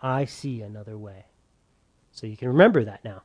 I 0.00 0.24
see 0.24 0.60
another 0.60 0.98
way. 0.98 1.26
So 2.10 2.26
you 2.26 2.36
can 2.36 2.48
remember 2.48 2.82
that 2.82 3.04
now. 3.04 3.22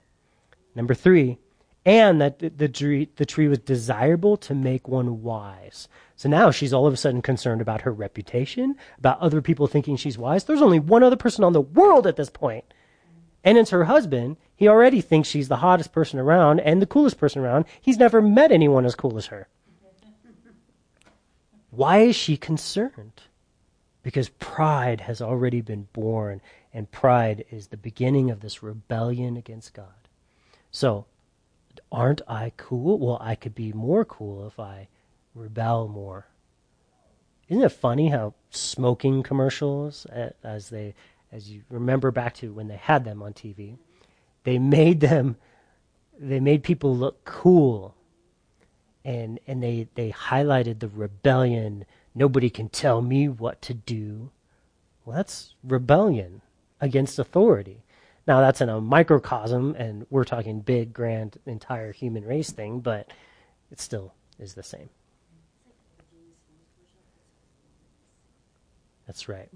Number 0.76 0.94
three, 0.94 1.40
and 1.88 2.20
that 2.20 2.40
the, 2.40 2.50
the, 2.50 2.68
tree, 2.68 3.08
the 3.16 3.26
tree 3.26 3.48
was 3.48 3.60
desirable 3.60 4.36
to 4.36 4.54
make 4.54 4.90
one 4.90 5.24
wise. 5.24 5.88
So 6.18 6.28
now 6.28 6.52
she's 6.52 6.74
all 6.74 6.86
of 6.86 6.94
a 6.94 6.98
sudden 6.98 7.22
concerned 7.22 7.62
about 7.62 7.84
her 7.84 7.94
reputation, 7.94 8.76
about 8.98 9.22
other 9.22 9.42
people 9.42 9.68
thinking 9.68 9.96
she's 9.96 10.18
wise. 10.18 10.44
There's 10.44 10.62
only 10.62 10.80
one 10.80 11.02
other 11.02 11.16
person 11.16 11.46
on 11.46 11.54
the 11.54 11.62
world 11.62 12.06
at 12.06 12.18
this 12.18 12.30
point, 12.30 12.66
and 13.42 13.58
it's 13.58 13.70
her 13.70 13.86
husband. 13.86 14.36
He 14.54 14.68
already 14.68 15.00
thinks 15.00 15.30
she's 15.30 15.48
the 15.48 15.58
hottest 15.58 15.94
person 15.94 16.20
around 16.20 16.60
and 16.60 16.82
the 16.82 16.86
coolest 16.86 17.18
person 17.18 17.42
around. 17.42 17.64
He's 17.80 17.98
never 17.98 18.22
met 18.22 18.52
anyone 18.52 18.86
as 18.86 18.94
cool 18.94 19.18
as 19.18 19.28
her. 19.28 19.48
Why 21.72 22.00
is 22.00 22.18
she 22.18 22.36
concerned? 22.36 23.22
Because 24.04 24.28
pride 24.28 25.00
has 25.02 25.22
already 25.22 25.62
been 25.62 25.88
born, 25.94 26.42
and 26.74 26.92
pride 26.92 27.46
is 27.50 27.68
the 27.68 27.78
beginning 27.78 28.30
of 28.30 28.42
this 28.42 28.62
rebellion 28.62 29.38
against 29.38 29.74
God. 29.74 30.10
So, 30.70 31.06
aren't 31.92 32.22
I 32.28 32.52
cool? 32.58 32.98
Well, 33.00 33.18
I 33.22 33.36
could 33.36 33.56
be 33.56 33.72
more 33.74 34.06
cool 34.06 34.48
if 34.48 34.60
I 34.60 34.88
rebel 35.34 35.88
more. 35.88 36.28
Isn't 37.48 37.64
it 37.64 37.70
funny 37.70 38.10
how 38.10 38.34
smoking 38.50 39.24
commercials, 39.24 40.06
as 40.44 40.70
they, 40.70 40.94
as 41.32 41.50
you 41.50 41.62
remember 41.70 42.12
back 42.12 42.34
to 42.36 42.54
when 42.54 42.68
they 42.68 42.76
had 42.76 43.06
them 43.06 43.24
on 43.24 43.34
TV, 43.34 43.78
they 44.44 44.60
made 44.60 45.00
them, 45.00 45.38
they 46.20 46.40
made 46.40 46.64
people 46.64 46.96
look 46.96 47.24
cool, 47.24 47.96
and 49.06 49.40
and 49.48 49.64
they 49.64 49.88
they 49.96 50.12
highlighted 50.12 50.80
the 50.80 50.90
rebellion. 50.90 51.86
Nobody 52.14 52.50
can 52.50 52.68
tell 52.68 53.02
me 53.02 53.30
what 53.30 53.62
to 53.62 53.74
do. 53.74 54.32
Well, 55.06 55.16
that's 55.16 55.54
rebellion 55.64 56.42
against 56.82 57.20
authority. 57.20 57.84
Now 58.28 58.42
that's 58.42 58.60
in 58.60 58.68
a 58.68 58.82
microcosm, 58.82 59.76
and 59.76 60.06
we're 60.10 60.26
talking 60.26 60.60
big, 60.60 60.92
grand, 60.94 61.40
entire 61.46 61.94
human 61.94 62.26
race 62.26 62.52
thing, 62.52 62.82
but 62.82 63.10
it 63.72 63.80
still 63.80 64.14
is 64.38 64.54
the 64.54 64.64
same. 64.64 64.90
That's 69.06 69.30
right. 69.30 69.50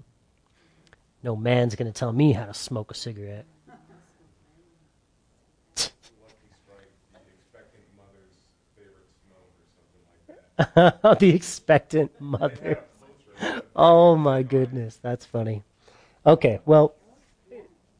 No 1.22 1.36
man's 1.36 1.74
going 1.74 1.92
to 1.92 1.96
tell 1.96 2.14
me 2.14 2.32
how 2.32 2.46
to 2.46 2.54
smoke 2.54 2.90
a 2.90 2.94
cigarette. 2.94 3.44
the 10.74 11.32
expectant 11.34 12.10
mother. 12.18 12.82
Oh 13.76 14.16
my 14.16 14.42
goodness, 14.42 14.96
that's 14.96 15.26
funny. 15.26 15.62
Okay, 16.24 16.60
well, 16.64 16.94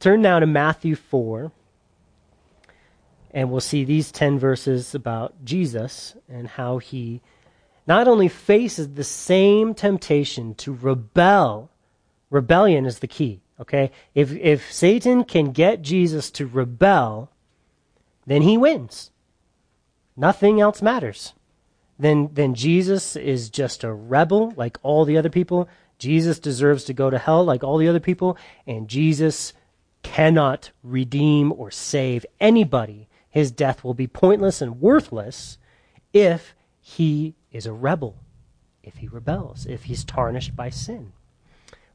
Turn 0.02 0.21
now 0.21 0.40
to 0.40 0.47
Matthew 0.47 0.97
4, 0.97 1.52
and 3.30 3.52
we'll 3.52 3.61
see 3.61 3.85
these 3.85 4.11
10 4.11 4.37
verses 4.37 4.97
about 4.97 5.44
Jesus 5.44 6.16
and 6.28 6.49
how 6.49 6.78
he 6.78 7.21
not 7.87 8.09
only 8.09 8.26
faces 8.26 8.94
the 8.94 9.04
same 9.04 9.75
temptation 9.75 10.56
to 10.56 10.73
rebel, 10.73 11.71
rebellion 12.30 12.85
is 12.85 12.99
the 12.99 13.06
key, 13.06 13.42
okay? 13.61 13.92
If, 14.12 14.32
if 14.32 14.73
Satan 14.73 15.23
can 15.23 15.52
get 15.52 15.82
Jesus 15.82 16.32
to 16.32 16.49
rebel, 16.49 17.30
then 18.26 18.42
he 18.42 18.59
wins. 18.59 19.12
Nothing 20.16 20.61
else 20.61 20.82
matters. 20.82 21.32
Then, 21.97 22.30
then 22.32 22.56
Jesus 22.56 23.14
is 23.14 23.50
just 23.50 23.85
a 23.85 23.92
rebel 23.92 24.52
like 24.56 24.78
all 24.82 25.04
the 25.04 25.16
other 25.16 25.30
people. 25.30 25.68
Jesus 25.97 26.40
deserves 26.40 26.82
to 26.87 26.92
go 26.92 27.09
to 27.09 27.18
hell 27.18 27.44
like 27.44 27.62
all 27.62 27.78
the 27.78 27.87
other 27.87 28.00
people, 28.00 28.37
and 28.66 28.88
Jesus 28.88 29.52
cannot 30.02 30.71
redeem 30.82 31.52
or 31.52 31.71
save 31.71 32.26
anybody. 32.40 33.09
His 33.28 33.50
death 33.50 33.82
will 33.82 33.94
be 33.94 34.06
pointless 34.06 34.61
and 34.61 34.80
worthless 34.80 35.59
if 36.12 36.54
he 36.80 37.35
is 37.50 37.66
a 37.66 37.73
rebel, 37.73 38.16
if 38.82 38.97
he 38.97 39.09
rebels, 39.09 39.66
if 39.66 39.85
he's 39.85 40.04
tarnished 40.04 40.54
by 40.54 40.71
sin. 40.71 41.12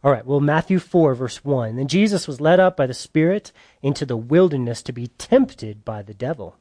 All 0.03 0.11
right, 0.11 0.25
well, 0.25 0.39
Matthew 0.39 0.79
4, 0.79 1.15
verse 1.15 1.43
1. 1.43 1.75
Then 1.75 1.87
Jesus 1.87 2.27
was 2.27 2.39
led 2.39 2.59
up 2.59 2.77
by 2.77 2.85
the 2.85 2.93
Spirit 2.93 3.51
into 3.81 4.05
the 4.05 4.17
wilderness 4.17 4.81
to 4.83 4.93
be 4.93 5.07
tempted 5.17 5.83
by 5.83 6.01
the 6.01 6.13
devil. 6.13 6.55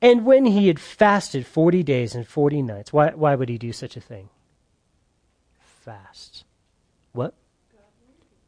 And 0.00 0.26
when 0.26 0.46
he 0.46 0.66
had 0.66 0.80
fasted 0.80 1.46
40 1.46 1.84
days 1.84 2.14
and 2.14 2.26
40 2.26 2.62
nights, 2.62 2.92
why, 2.92 3.10
why 3.10 3.36
would 3.36 3.48
he 3.48 3.58
do 3.58 3.72
such 3.72 3.96
a 3.96 4.00
thing? 4.00 4.28
Fast. 5.60 6.44
What? 7.12 7.34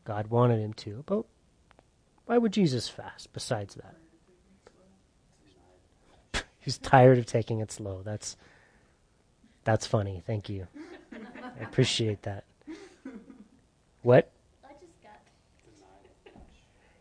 God 0.05 0.29
wanted 0.29 0.61
him 0.61 0.73
to. 0.75 1.03
But 1.07 1.25
why 2.27 2.39
would 2.39 2.53
Jesus 2.53 2.89
fast 2.89 3.33
besides 3.33 3.77
that? 6.33 6.45
He's 6.59 6.79
tired 6.79 7.19
of 7.19 7.27
taking 7.27 7.61
it 7.61 7.73
slow. 7.73 8.03
That's 8.03 8.37
that's 9.65 9.87
funny. 9.87 10.23
Thank 10.27 10.49
you. 10.49 10.67
I 11.13 11.63
appreciate 11.63 12.23
that. 12.23 12.45
What? 14.03 14.31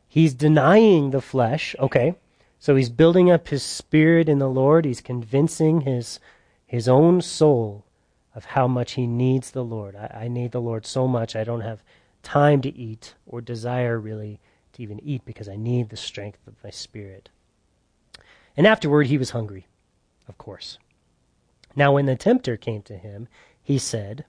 He's 0.08 0.34
denying 0.34 1.12
the 1.12 1.22
flesh. 1.22 1.76
Okay. 1.80 2.16
So 2.60 2.76
he's 2.76 2.90
building 2.90 3.30
up 3.30 3.50
his 3.50 3.64
spirit 3.64 4.30
in 4.30 4.40
the 4.40 4.50
Lord. 4.50 4.86
He's 4.86 5.02
convincing 5.02 5.82
his 5.82 6.20
his 6.66 6.88
own 6.88 7.22
soul 7.22 7.84
of 8.34 8.46
how 8.46 8.68
much 8.68 8.94
he 8.94 9.06
needs 9.06 9.52
the 9.52 9.64
Lord. 9.66 9.96
I, 9.96 10.22
I 10.24 10.28
need 10.28 10.52
the 10.52 10.62
Lord 10.62 10.86
so 10.86 11.08
much 11.08 11.36
I 11.36 11.44
don't 11.44 11.62
have 11.62 11.84
time 12.24 12.62
to 12.62 12.76
eat 12.76 13.16
or 13.26 13.42
desire 13.42 14.00
really 14.00 14.40
to 14.74 14.82
even 14.82 15.00
eat 15.02 15.24
because 15.26 15.48
I 15.48 15.56
need 15.56 15.90
the 15.90 15.98
strength 15.98 16.40
of 16.48 16.56
my 16.64 16.70
spirit. 16.72 17.30
And 18.58 18.66
afterward 18.66 19.08
he 19.08 19.18
was 19.18 19.32
hungry, 19.32 19.68
of 20.28 20.38
course. 20.38 20.80
Now 21.76 21.94
when 21.94 22.06
the 22.06 22.16
tempter 22.16 22.58
came 22.58 22.82
to 22.84 22.98
him, 22.98 23.28
he 23.62 23.78
said, 23.78 24.26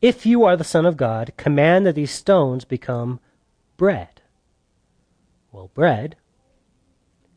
If 0.00 0.26
you 0.26 0.44
are 0.44 0.56
the 0.56 0.64
Son 0.64 0.86
of 0.86 0.96
God, 0.96 1.32
command 1.36 1.86
that 1.86 1.94
these 1.94 2.10
stones 2.10 2.64
become 2.64 3.20
bread. 3.76 4.20
Well, 5.52 5.70
bread 5.74 6.16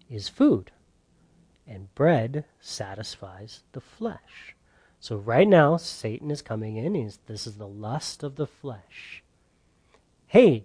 is 0.10 0.30
food, 0.30 0.72
and 1.68 1.94
bread 1.96 2.46
satisfies 2.60 3.64
the 3.72 3.82
flesh. 3.82 4.53
So 5.04 5.18
right 5.18 5.50
now, 5.50 5.76
Satan 5.76 6.32
is 6.32 6.42
coming 6.42 6.78
in. 6.78 6.96
He's, 6.96 7.20
this 7.28 7.46
is 7.46 7.58
the 7.58 7.68
lust 7.68 8.24
of 8.24 8.38
the 8.38 8.48
flesh. 8.48 9.22
Hey, 10.28 10.64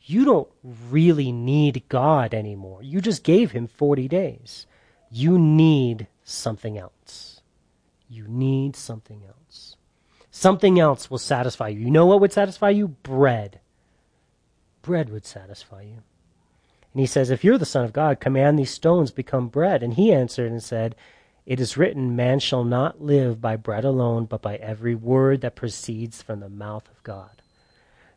you 0.00 0.24
don't 0.24 0.48
really 0.88 1.30
need 1.30 1.84
God 1.90 2.32
anymore. 2.32 2.82
You 2.82 3.02
just 3.02 3.22
gave 3.22 3.50
him 3.50 3.66
40 3.66 4.08
days. 4.08 4.64
You 5.10 5.38
need 5.38 6.06
something 6.22 6.78
else. 6.78 7.42
You 8.08 8.26
need 8.26 8.74
something 8.74 9.20
else. 9.28 9.76
Something 10.30 10.80
else 10.80 11.10
will 11.10 11.18
satisfy 11.18 11.68
you. 11.68 11.80
You 11.80 11.90
know 11.90 12.06
what 12.06 12.22
would 12.22 12.32
satisfy 12.32 12.70
you? 12.70 12.88
Bread. 12.88 13.60
Bread 14.80 15.10
would 15.10 15.26
satisfy 15.26 15.82
you. 15.82 15.98
And 16.94 17.00
he 17.00 17.06
says, 17.06 17.28
If 17.28 17.44
you're 17.44 17.58
the 17.58 17.66
Son 17.66 17.84
of 17.84 17.92
God, 17.92 18.18
command 18.18 18.58
these 18.58 18.70
stones 18.70 19.10
become 19.10 19.48
bread. 19.48 19.82
And 19.82 19.92
he 19.92 20.10
answered 20.10 20.50
and 20.50 20.62
said, 20.62 20.96
It 21.46 21.60
is 21.60 21.76
written, 21.76 22.16
Man 22.16 22.38
shall 22.38 22.64
not 22.64 23.02
live 23.02 23.40
by 23.40 23.56
bread 23.56 23.84
alone, 23.84 24.24
but 24.24 24.40
by 24.40 24.56
every 24.56 24.94
word 24.94 25.42
that 25.42 25.56
proceeds 25.56 26.22
from 26.22 26.40
the 26.40 26.48
mouth 26.48 26.88
of 26.88 27.02
God. 27.02 27.42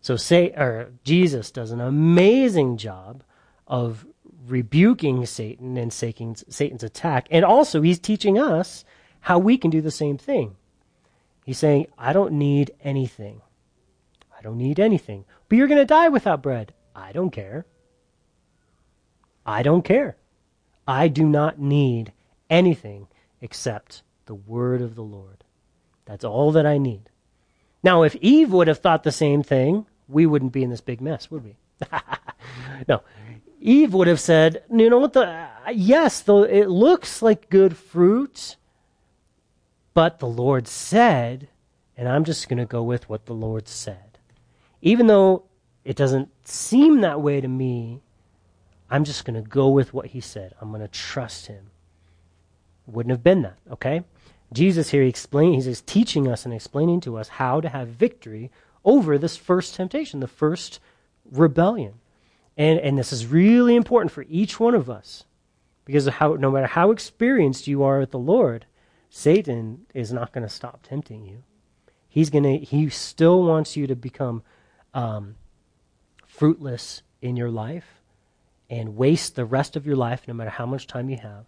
So 0.02 0.16
say, 0.16 0.52
or 0.52 0.94
Jesus 1.04 1.52
does 1.52 1.72
an 1.72 1.82
amazing 1.82 2.78
job 2.78 3.24
of 3.68 4.06
rebuking 4.48 5.26
Satan 5.26 5.76
and 5.76 5.92
Satan's, 5.92 6.46
Satan's 6.48 6.84
attack. 6.84 7.28
And 7.30 7.44
also, 7.44 7.82
he's 7.82 8.00
teaching 8.00 8.40
us 8.40 8.86
how 9.20 9.40
we 9.40 9.58
can 9.58 9.72
do 9.72 9.82
the 9.82 9.92
same 9.92 10.18
thing. 10.18 10.56
He's 11.46 11.58
saying, 11.58 11.88
I 11.98 12.13
don't 12.13 12.34
need 12.34 12.72
anything. 12.82 13.42
I 14.38 14.42
don't 14.42 14.58
need 14.58 14.80
anything. 14.80 15.26
But 15.50 15.58
you're 15.58 15.68
going 15.68 15.80
to 15.80 15.86
die 15.86 16.08
without 16.08 16.42
bread. 16.42 16.74
I 16.96 17.12
don't 17.12 17.32
care. 17.32 17.66
I 19.46 19.63
don't 19.63 19.84
care. 19.84 20.16
I 20.88 21.10
do 21.10 21.26
not 21.26 21.60
need 21.60 22.13
anything 22.50 23.08
except 23.41 24.04
the 24.26 24.36
word 24.36 24.82
of 24.82 24.95
the 24.95 25.04
Lord. 25.04 25.43
That's 26.06 26.23
all 26.23 26.52
that 26.54 26.65
I 26.65 26.78
need. 26.78 27.10
Now, 27.84 28.04
if 28.04 28.15
Eve 28.17 28.52
would 28.52 28.67
have 28.67 28.80
thought 28.80 29.04
the 29.04 29.12
same 29.12 29.43
thing, 29.43 29.86
we 30.08 30.26
wouldn't 30.26 30.54
be 30.54 30.63
in 30.63 30.69
this 30.69 30.82
big 30.82 31.02
mess, 31.02 31.30
would 31.30 31.43
we? 31.43 31.56
no. 32.88 33.02
Eve 33.60 33.93
would 33.93 34.08
have 34.08 34.19
said, 34.19 34.63
you 34.71 34.89
know 34.89 35.00
what, 35.00 35.13
the, 35.13 35.28
uh, 35.28 35.69
yes, 35.73 36.21
though 36.21 36.43
it 36.43 36.69
looks 36.69 37.21
like 37.21 37.50
good 37.50 37.76
fruit, 37.76 38.56
but 39.93 40.19
the 40.19 40.28
Lord 40.28 40.67
said, 40.67 41.50
and 41.97 42.08
I'm 42.08 42.23
just 42.23 42.47
going 42.47 42.60
to 42.60 42.65
go 42.65 42.84
with 42.84 43.10
what 43.10 43.26
the 43.26 43.34
Lord 43.34 43.67
said. 43.67 44.19
Even 44.82 45.08
though 45.08 45.43
it 45.84 45.95
doesn't 45.95 46.30
seem 46.47 47.02
that 47.02 47.21
way 47.21 47.41
to 47.41 47.47
me, 47.47 48.02
I'm 48.89 49.04
just 49.04 49.26
going 49.26 49.41
to 49.41 49.50
go 49.50 49.69
with 49.69 49.93
what 49.93 50.08
he 50.08 50.21
said. 50.21 50.54
I'm 50.62 50.69
going 50.69 50.82
to 50.82 50.88
trust 50.88 51.47
him. 51.47 51.71
Wouldn't 52.88 53.12
have 53.12 53.23
been 53.23 53.43
that, 53.43 53.58
okay? 53.71 54.04
Jesus 54.52 54.89
here 54.89 55.04
he 55.04 55.10
explain, 55.10 55.54
he's 55.54 55.82
teaching 55.82 56.28
us 56.28 56.45
and 56.45 56.54
explaining 56.54 57.02
to 57.02 57.17
us 57.17 57.28
how 57.28 57.62
to 57.62 57.69
have 57.69 57.89
victory 57.89 58.50
over 58.86 59.17
this 59.17 59.36
first 59.36 59.76
temptation, 59.76 60.21
the 60.21 60.28
first 60.28 60.80
rebellion. 61.30 61.95
And, 62.56 62.80
and 62.80 62.97
this 62.97 63.12
is 63.12 63.28
really 63.28 63.76
important 63.76 64.12
for 64.12 64.26
each 64.30 64.60
one 64.60 64.73
of 64.73 64.89
us 64.89 65.26
because 65.86 66.08
how, 66.08 66.34
no 66.34 66.50
matter 66.50 66.67
how 66.67 66.91
experienced 66.91 67.67
you 67.67 67.84
are 67.84 68.00
with 68.00 68.12
the 68.12 68.19
Lord, 68.19 68.65
Satan 69.10 69.86
is 69.93 70.12
not 70.12 70.32
going 70.32 70.47
to 70.47 70.54
stop 70.54 70.82
tempting 70.84 71.26
you. 71.26 71.43
He's 72.10 72.30
going 72.30 72.43
to, 72.43 72.58
he 72.58 72.89
still 72.89 73.43
wants 73.43 73.78
you 73.78 73.86
to 73.88 73.95
become 73.95 74.43
um, 74.93 75.36
fruitless 76.26 77.04
in 77.21 77.36
your 77.36 77.52
life 77.52 78.02
and 78.69 78.95
waste 78.95 79.36
the 79.36 79.45
rest 79.45 79.76
of 79.76 79.86
your 79.86 79.95
life, 79.95 80.28
no 80.28 80.34
matter 80.34 80.50
how 80.50 80.65
much 80.65 80.88
time 80.88 81.10
you 81.10 81.17
have, 81.17 81.45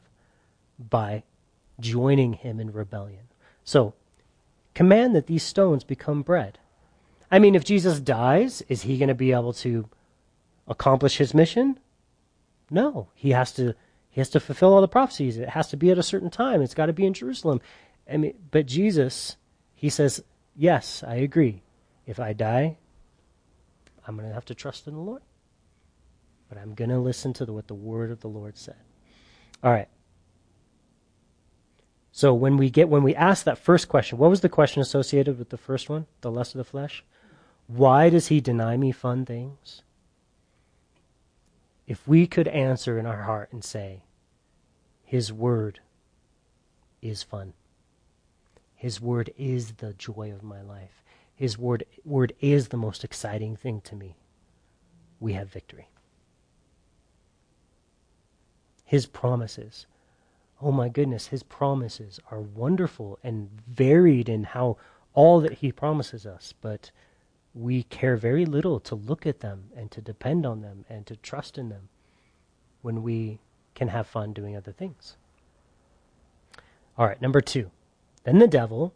by 0.80 1.24
joining 1.80 2.34
him 2.34 2.60
in 2.60 2.72
rebellion. 2.72 3.28
So, 3.64 3.94
command 4.74 5.16
that 5.16 5.28
these 5.28 5.44
stones 5.44 5.84
become 5.84 6.22
bread. 6.22 6.58
I 7.32 7.40
mean, 7.40 7.56
if 7.56 7.64
Jesus 7.64 8.00
dies, 8.00 8.64
is 8.68 8.84
he 8.84 8.98
going 8.98 9.10
to 9.10 9.16
be 9.16 9.32
able 9.32 9.54
to 9.54 9.88
accomplish 10.68 11.18
his 11.18 11.34
mission? 11.34 11.80
No, 12.72 13.10
he 13.14 13.32
has 13.32 13.52
to. 13.54 13.76
He 14.12 14.20
has 14.20 14.30
to 14.32 14.40
fulfill 14.40 14.74
all 14.74 14.82
the 14.82 14.88
prophecies. 14.88 15.38
It 15.38 15.50
has 15.50 15.68
to 15.70 15.78
be 15.78 15.92
at 15.92 16.00
a 16.00 16.04
certain 16.04 16.32
time. 16.32 16.62
It's 16.62 16.74
got 16.74 16.88
to 16.88 16.94
be 16.94 17.06
in 17.06 17.14
Jerusalem. 17.14 17.62
I 18.12 18.18
mean, 18.18 18.34
but 18.50 18.66
Jesus, 18.66 19.38
he 19.76 19.90
says, 19.90 20.24
"Yes, 20.56 21.04
I 21.04 21.16
agree. 21.16 21.62
If 22.08 22.20
I 22.20 22.34
die, 22.34 22.78
I'm 24.08 24.16
going 24.16 24.28
to 24.28 24.34
have 24.34 24.46
to 24.46 24.56
trust 24.56 24.88
in 24.88 24.96
the 24.96 25.00
Lord. 25.00 25.22
But 26.48 26.58
I'm 26.58 26.74
going 26.74 26.90
to 26.90 26.98
listen 26.98 27.34
to 27.34 27.46
the, 27.46 27.54
what 27.54 27.68
the 27.68 27.76
word 27.76 28.10
of 28.10 28.22
the 28.22 28.28
Lord 28.28 28.58
said." 28.58 28.78
All 29.64 29.72
right. 29.72 29.90
So 32.12 32.34
when 32.34 32.58
we 32.58 32.70
get 32.70 32.90
when 32.90 33.04
we 33.04 33.16
ask 33.16 33.44
that 33.46 33.58
first 33.58 33.88
question, 33.88 34.18
what 34.18 34.30
was 34.30 34.42
the 34.42 34.50
question 34.50 34.82
associated 34.82 35.38
with 35.38 35.50
the 35.50 35.58
first 35.58 35.90
one, 35.90 36.08
the 36.22 36.32
lust 36.32 36.56
of 36.56 36.58
the 36.58 36.64
flesh? 36.64 37.04
Why 37.68 38.10
does 38.10 38.28
he 38.28 38.42
deny 38.42 38.78
me 38.78 38.92
fun 38.92 39.26
things? 39.26 39.84
If 41.88 42.08
we 42.08 42.28
could 42.28 42.48
answer 42.48 42.98
in 42.98 43.06
our 43.06 43.24
heart 43.24 43.50
and 43.52 43.64
say, 43.64 44.02
His 45.04 45.32
word 45.32 45.80
is 47.02 47.24
fun. 47.24 47.54
His 48.76 49.02
word 49.02 49.32
is 49.38 49.74
the 49.74 49.94
joy 49.94 50.32
of 50.32 50.44
my 50.44 50.62
life. 50.62 51.04
His 51.36 51.58
word, 51.58 51.84
word 52.06 52.34
is 52.40 52.68
the 52.68 52.78
most 52.78 53.04
exciting 53.04 53.56
thing 53.56 53.82
to 53.82 53.96
me. 53.96 54.16
We 55.20 55.34
have 55.34 55.50
victory. 55.50 55.90
His 58.86 59.06
promises. 59.06 59.86
Oh 60.62 60.72
my 60.72 60.90
goodness, 60.90 61.28
His 61.28 61.44
promises 61.44 62.20
are 62.32 62.42
wonderful 62.42 63.18
and 63.24 63.50
varied 63.68 64.28
in 64.28 64.44
how 64.44 64.78
all 65.14 65.40
that 65.42 65.54
He 65.60 65.72
promises 65.72 66.26
us. 66.26 66.54
But 66.62 66.92
we 67.54 67.84
care 67.84 68.18
very 68.18 68.46
little 68.46 68.80
to 68.82 68.96
look 68.96 69.26
at 69.26 69.40
them 69.40 69.72
and 69.76 69.90
to 69.92 70.02
depend 70.02 70.46
on 70.46 70.62
them 70.62 70.86
and 70.90 71.06
to 71.08 71.16
trust 71.16 71.58
in 71.58 71.70
them 71.70 71.90
when 72.82 73.04
we 73.04 73.40
can 73.76 73.90
have 73.90 74.08
fun 74.08 74.34
doing 74.34 74.56
other 74.56 74.72
things. 74.72 75.16
All 76.98 77.08
right, 77.08 77.22
number 77.22 77.42
two. 77.42 77.72
Then 78.24 78.40
the 78.40 78.48
devil 78.48 78.94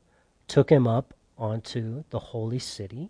took 0.48 0.70
him 0.70 0.86
up 0.86 1.14
onto 1.38 2.04
the 2.10 2.20
holy 2.20 2.60
city 2.60 3.10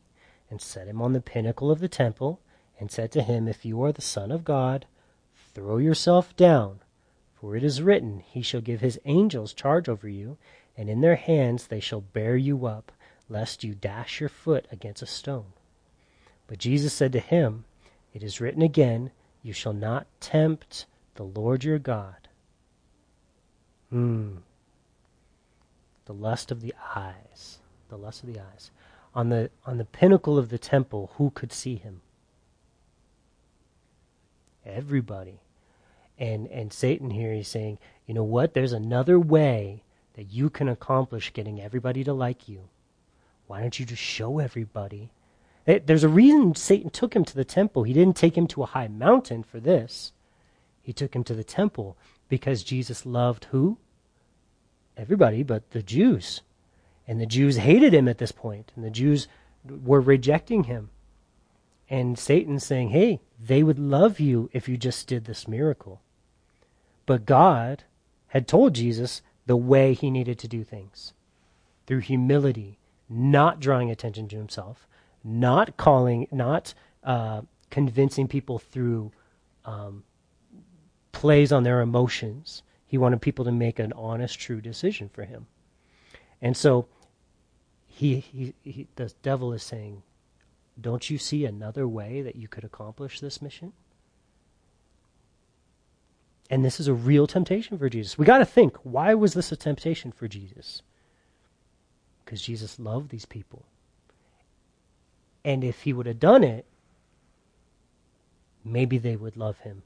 and 0.50 0.62
set 0.62 0.88
him 0.88 1.02
on 1.02 1.14
the 1.14 1.22
pinnacle 1.22 1.72
of 1.72 1.80
the 1.80 1.90
temple 1.90 2.40
and 2.80 2.92
said 2.92 3.12
to 3.12 3.24
him, 3.24 3.48
If 3.48 3.66
you 3.66 3.84
are 3.84 3.92
the 3.92 4.02
Son 4.02 4.32
of 4.32 4.44
God, 4.44 4.86
throw 5.54 5.78
yourself 5.78 6.36
down, 6.36 6.80
for 7.44 7.58
it 7.58 7.64
is 7.66 7.82
written, 7.82 8.24
He 8.26 8.42
shall 8.42 8.62
give 8.62 8.80
his 8.80 8.98
angels 9.04 9.52
charge 9.54 9.90
over 9.90 10.08
you, 10.08 10.38
and 10.78 10.90
in 10.90 11.02
their 11.02 11.18
hands 11.18 11.68
they 11.68 11.82
shall 11.82 12.00
bear 12.00 12.38
you 12.38 12.66
up 12.66 12.90
lest 13.28 13.66
you 13.66 13.76
dash 13.76 14.22
your 14.22 14.30
foot 14.30 14.66
against 14.72 15.02
a 15.02 15.06
stone. 15.06 15.52
But 16.48 16.58
Jesus 16.58 16.94
said 16.94 17.12
to 17.12 17.20
him, 17.20 17.66
It 18.14 18.24
is 18.24 18.40
written 18.40 18.62
again, 18.62 19.12
You 19.42 19.52
shall 19.52 19.74
not 19.74 20.08
tempt 20.22 20.86
the 21.16 21.26
Lord 21.26 21.66
your 21.66 21.80
God. 21.80 22.30
Hmm. 23.90 24.36
The 26.06 26.14
lust 26.14 26.50
of 26.50 26.62
the 26.62 26.74
eyes. 26.96 27.58
The 27.90 27.98
lust 27.98 28.24
of 28.24 28.34
the 28.34 28.40
eyes. 28.40 28.72
On 29.14 29.28
the, 29.28 29.50
on 29.66 29.80
the 29.80 29.84
pinnacle 29.84 30.38
of 30.38 30.48
the 30.48 30.58
temple, 30.58 31.12
who 31.18 31.30
could 31.32 31.52
see 31.52 31.76
him? 31.76 32.00
Everybody. 34.66 35.42
And, 36.20 36.48
and 36.48 36.72
Satan 36.72 37.10
here, 37.10 37.34
he's 37.34 37.48
saying, 37.48 37.80
you 38.06 38.14
know 38.14 38.24
what? 38.24 38.54
There's 38.54 38.74
another 38.74 39.20
way 39.20 39.84
that 40.16 40.32
you 40.32 40.50
can 40.50 40.70
accomplish 40.70 41.34
getting 41.34 41.60
everybody 41.60 42.04
to 42.04 42.14
like 42.14 42.48
you. 42.48 42.70
Why 43.48 43.62
don't 43.62 43.80
you 43.80 43.86
just 43.86 44.02
show 44.02 44.40
everybody? 44.40 45.12
Eh, 45.68 45.80
there's 45.86 46.04
a 46.04 46.10
reason 46.10 46.56
Satan 46.56 46.90
took 46.90 47.16
him 47.16 47.26
to 47.26 47.36
the 47.36 47.46
temple. 47.46 47.84
He 47.84 47.94
didn't 47.94 48.16
take 48.16 48.38
him 48.38 48.48
to 48.48 48.64
a 48.64 48.68
high 48.68 48.88
mountain 48.88 49.44
for 49.44 49.60
this. 49.60 50.12
He 50.82 50.94
took 50.94 51.16
him 51.16 51.24
to 51.26 51.34
the 51.34 51.44
temple 51.44 51.98
because 52.30 52.64
Jesus 52.64 53.06
loved 53.06 53.46
who? 53.46 53.78
Everybody 54.98 55.44
but 55.44 55.72
the 55.72 55.82
Jews. 55.82 56.42
And 57.08 57.20
the 57.20 57.26
Jews 57.26 57.58
hated 57.58 57.94
him 57.94 58.08
at 58.08 58.18
this 58.18 58.32
point, 58.32 58.72
and 58.76 58.86
the 58.86 58.90
Jews 58.90 59.28
were 59.66 60.02
rejecting 60.02 60.66
him. 60.66 60.90
And 61.90 62.18
Satan's 62.18 62.66
saying, 62.66 62.90
hey, 62.90 63.20
they 63.46 63.62
would 63.64 63.80
love 63.80 64.20
you 64.20 64.50
if 64.54 64.70
you 64.70 64.78
just 64.78 65.08
did 65.08 65.26
this 65.26 65.48
miracle. 65.48 66.02
But 67.06 67.26
God 67.26 67.84
had 68.28 68.48
told 68.48 68.74
Jesus 68.74 69.22
the 69.46 69.58
way 69.58 69.94
he 69.94 70.10
needed 70.10 70.40
to 70.40 70.48
do 70.48 70.64
things 70.64 71.14
through 71.86 72.00
humility, 72.00 72.80
not 73.10 73.60
drawing 73.60 73.92
attention 73.92 74.30
to 74.30 74.38
himself, 74.38 74.88
not 75.24 75.76
calling, 75.76 76.28
not 76.32 76.74
uh, 77.04 77.42
convincing 77.70 78.28
people 78.28 78.60
through 78.60 79.12
um, 79.66 80.04
plays 81.12 81.52
on 81.52 81.64
their 81.64 81.82
emotions. 81.82 82.64
He 82.86 82.98
wanted 82.98 83.22
people 83.22 83.44
to 83.46 83.52
make 83.52 83.80
an 83.80 83.92
honest, 83.94 84.40
true 84.40 84.62
decision 84.62 85.10
for 85.10 85.26
him. 85.26 85.48
And 86.42 86.56
so 86.56 86.88
he, 87.88 88.20
he, 88.20 88.54
he, 88.64 88.88
the 88.96 89.14
devil 89.22 89.52
is 89.52 89.64
saying, 89.64 90.04
Don't 90.80 91.10
you 91.10 91.18
see 91.18 91.46
another 91.46 91.88
way 91.88 92.22
that 92.22 92.36
you 92.36 92.48
could 92.48 92.64
accomplish 92.64 93.20
this 93.20 93.42
mission? 93.42 93.74
And 96.50 96.64
this 96.64 96.80
is 96.80 96.88
a 96.88 96.94
real 96.94 97.28
temptation 97.28 97.78
for 97.78 97.90
Jesus. 97.90 98.18
We 98.18 98.26
got 98.26 98.40
to 98.40 98.46
think 98.46 98.78
why 98.84 99.14
was 99.14 99.34
this 99.34 99.52
a 99.52 99.56
temptation 99.56 100.12
for 100.12 100.28
Jesus? 100.28 100.82
Because 102.24 102.42
Jesus 102.42 102.80
loved 102.80 103.10
these 103.10 103.26
people. 103.26 103.66
And 105.46 105.64
if 105.64 105.82
he 105.82 105.94
would 105.94 106.06
have 106.06 106.20
done 106.20 106.44
it, 106.44 106.66
maybe 108.64 108.98
they 108.98 109.16
would 109.16 109.38
love 109.38 109.60
him. 109.60 109.84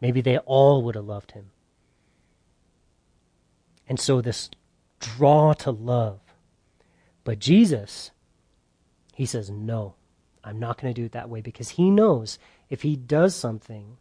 Maybe 0.00 0.20
they 0.20 0.38
all 0.38 0.82
would 0.82 0.94
have 0.94 1.06
loved 1.06 1.32
him. 1.32 1.50
And 3.88 3.98
so 3.98 4.20
this 4.20 4.50
draw 5.00 5.54
to 5.54 5.70
love. 5.70 6.20
But 7.24 7.38
Jesus, 7.38 8.10
he 9.18 9.26
says, 9.26 9.50
no, 9.50 9.94
I'm 10.44 10.60
not 10.60 10.80
going 10.80 10.94
to 10.94 11.00
do 11.00 11.06
it 11.06 11.10
that 11.10 11.28
way 11.28 11.40
because 11.40 11.70
he 11.70 11.90
knows 11.90 12.38
if 12.70 12.82
he 12.82 12.94
does 12.94 13.34
something 13.34 13.96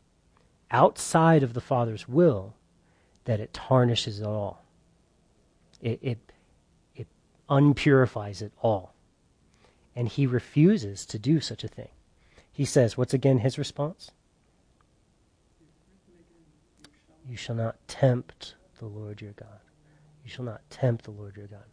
outside 0.70 1.42
of 1.42 1.56
the 1.56 1.60
Father's 1.60 2.08
will, 2.08 2.54
that 3.26 3.40
it 3.40 3.52
tarnishes 3.52 4.20
it 4.20 4.28
all. 4.28 4.64
It, 5.82 5.98
it, 6.04 6.32
it 6.96 7.08
unpurifies 7.50 8.44
it 8.44 8.52
all. 8.62 8.94
And 9.96 10.08
he 10.08 10.28
refuses 10.28 11.04
to 11.08 11.18
do 11.18 11.40
such 11.40 11.64
a 11.64 11.68
thing. 11.68 11.90
He 12.52 12.64
says, 12.64 12.96
what's 12.96 13.16
again 13.16 13.40
his 13.40 13.58
response? 13.58 14.12
You 17.28 17.36
shall 17.36 17.56
not 17.56 17.76
tempt 17.88 18.54
the 18.78 18.86
Lord 18.86 19.20
your 19.20 19.34
God. 19.34 19.62
You 20.24 20.30
shall 20.30 20.46
not 20.46 20.62
tempt 20.70 21.06
the 21.06 21.12
Lord 21.12 21.36
your 21.36 21.48
God. 21.48 21.66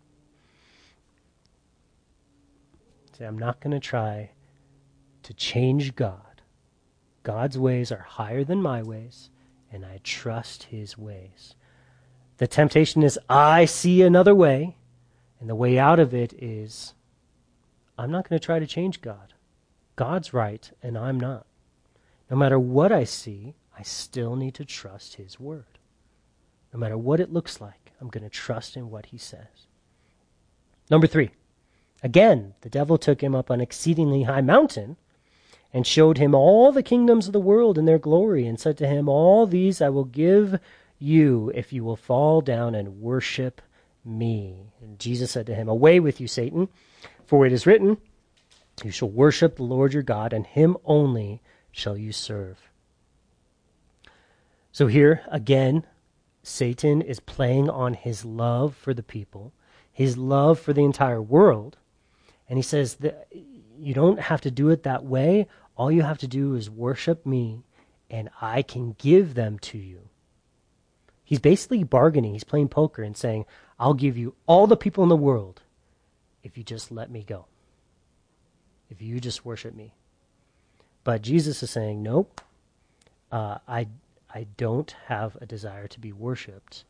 I'm 3.21 3.39
not 3.39 3.61
going 3.61 3.73
to 3.73 3.81
try 3.81 4.31
to 5.23 5.35
change 5.35 5.95
God 5.95 6.35
God's 7.25 7.59
ways 7.59 7.91
are 7.91 8.07
higher 8.07 8.45
than 8.45 8.63
my 8.63 8.83
ways, 8.83 9.31
and 9.73 9.85
I 9.85 9.99
trust 10.05 10.65
his 10.65 10.97
ways. 10.97 11.57
The 12.37 12.47
temptation 12.47 13.03
is, 13.03 13.19
I 13.29 13.65
see 13.65 14.03
another 14.03 14.35
way, 14.35 14.77
and 15.41 15.49
the 15.49 15.55
way 15.55 15.79
out 15.79 15.99
of 15.99 16.15
it 16.15 16.35
is, 16.35 16.93
I'm 17.99 18.11
not 18.11 18.29
going 18.29 18.39
to 18.39 18.45
try 18.45 18.59
to 18.59 18.67
change 18.67 19.01
God. 19.01 19.33
God's 19.97 20.35
right, 20.35 20.71
and 20.83 20.99
I'm 20.99 21.19
not. 21.19 21.47
No 22.31 22.37
matter 22.37 22.59
what 22.59 22.93
I 22.93 23.05
see, 23.05 23.55
I 23.77 23.83
still 23.83 24.37
need 24.37 24.55
to 24.55 24.65
trust 24.65 25.15
his 25.15 25.41
word. 25.41 25.79
No 26.73 26.79
matter 26.79 26.99
what 26.99 27.21
it 27.21 27.33
looks 27.33 27.61
like, 27.61 27.93
I'm 28.01 28.09
going 28.09 28.25
to 28.25 28.31
trust 28.31 28.77
in 28.77 28.91
what 28.91 29.07
he 29.07 29.19
says. 29.19 29.67
Number 30.91 31.07
three, 31.07 31.31
again, 32.05 32.55
the 32.61 32.71
devil 32.71 32.97
took 32.97 33.21
him 33.21 33.35
up 33.35 33.51
an 33.51 33.61
exceedingly 33.61 34.23
high 34.23 34.43
mountain 34.43 34.97
and 35.73 35.85
showed 35.85 36.19
him 36.19 36.35
all 36.35 36.71
the 36.71 36.85
kingdoms 36.85 37.27
of 37.27 37.33
the 37.33 37.41
world 37.41 37.77
and 37.77 37.89
their 37.89 37.99
glory, 37.99 38.47
and 38.47 38.61
said 38.61 38.79
to 38.79 38.87
him, 38.87 39.09
All 39.09 39.45
these 39.45 39.83
I 39.83 39.89
will 39.89 40.05
give 40.05 40.61
you 41.01 41.51
if 41.53 41.73
you 41.73 41.83
will 41.83 41.97
fall 41.97 42.41
down 42.41 42.77
and 42.77 43.01
worship 43.01 43.61
me. 44.05 44.71
And 44.81 45.01
Jesus 45.01 45.33
said 45.33 45.47
to 45.47 45.55
him, 45.55 45.69
Away 45.69 45.99
with 45.99 46.21
you, 46.21 46.29
Satan, 46.29 46.69
for 47.27 47.45
it 47.45 47.53
is 47.53 47.67
written, 47.67 47.97
You 48.85 48.93
shall 48.93 49.11
worship 49.11 49.57
the 49.57 49.65
Lord 49.65 49.93
your 49.93 50.05
God, 50.05 50.33
and 50.33 50.47
him 50.47 50.77
only 50.85 51.43
shall 51.73 51.99
you 51.99 52.13
serve. 52.13 52.71
So 54.71 54.87
here, 54.87 55.23
again, 55.29 55.85
Satan 56.45 57.03
is 57.03 57.19
playing 57.19 57.69
on 57.69 57.95
his 57.95 58.25
love 58.25 58.77
for 58.77 58.95
the 58.95 59.03
people, 59.03 59.53
his 59.91 60.17
love 60.17 60.61
for 60.61 60.73
the 60.73 60.85
entire 60.85 61.23
world. 61.23 61.79
And 62.49 62.59
he 62.59 62.63
says 62.63 62.97
that 62.97 63.29
you 63.79 63.95
don't 63.95 64.21
have 64.21 64.41
to 64.43 64.51
do 64.51 64.71
it 64.71 64.83
that 64.83 65.05
way. 65.05 65.47
All 65.77 65.91
you 65.91 66.03
have 66.03 66.19
to 66.19 66.29
do 66.29 66.55
is 66.55 66.71
worship 66.71 67.27
me, 67.27 67.63
and 68.11 68.31
I 68.41 68.63
can 68.63 68.95
give 68.99 69.35
them 69.35 69.59
to 69.61 69.79
you. 69.79 70.09
He's 71.25 71.41
basically 71.41 71.85
bargaining. 71.85 72.35
He's 72.35 72.45
playing 72.45 72.69
poker 72.69 73.03
and 73.03 73.17
saying, 73.17 73.47
I'll 73.79 73.95
give 73.95 74.17
you 74.17 74.35
all 74.47 74.67
the 74.67 74.77
people 74.77 75.03
in 75.03 75.09
the 75.09 75.17
world 75.17 75.63
if 76.43 76.57
you 76.59 76.63
just 76.63 76.93
let 76.93 77.11
me 77.11 77.25
go. 77.25 77.47
If 78.91 79.01
you 79.01 79.19
just 79.19 79.45
worship 79.45 79.75
me. 79.75 79.95
But 81.03 81.23
Jesus 81.23 81.63
is 81.63 81.71
saying, 81.71 82.03
nope, 82.03 82.41
uh, 83.33 83.59
I, 83.67 83.89
I 84.33 84.47
don't 84.57 84.95
have 85.07 85.37
a 85.41 85.47
desire 85.47 85.89
to 85.89 86.01
be 86.01 86.13
worshiped. 86.13 86.85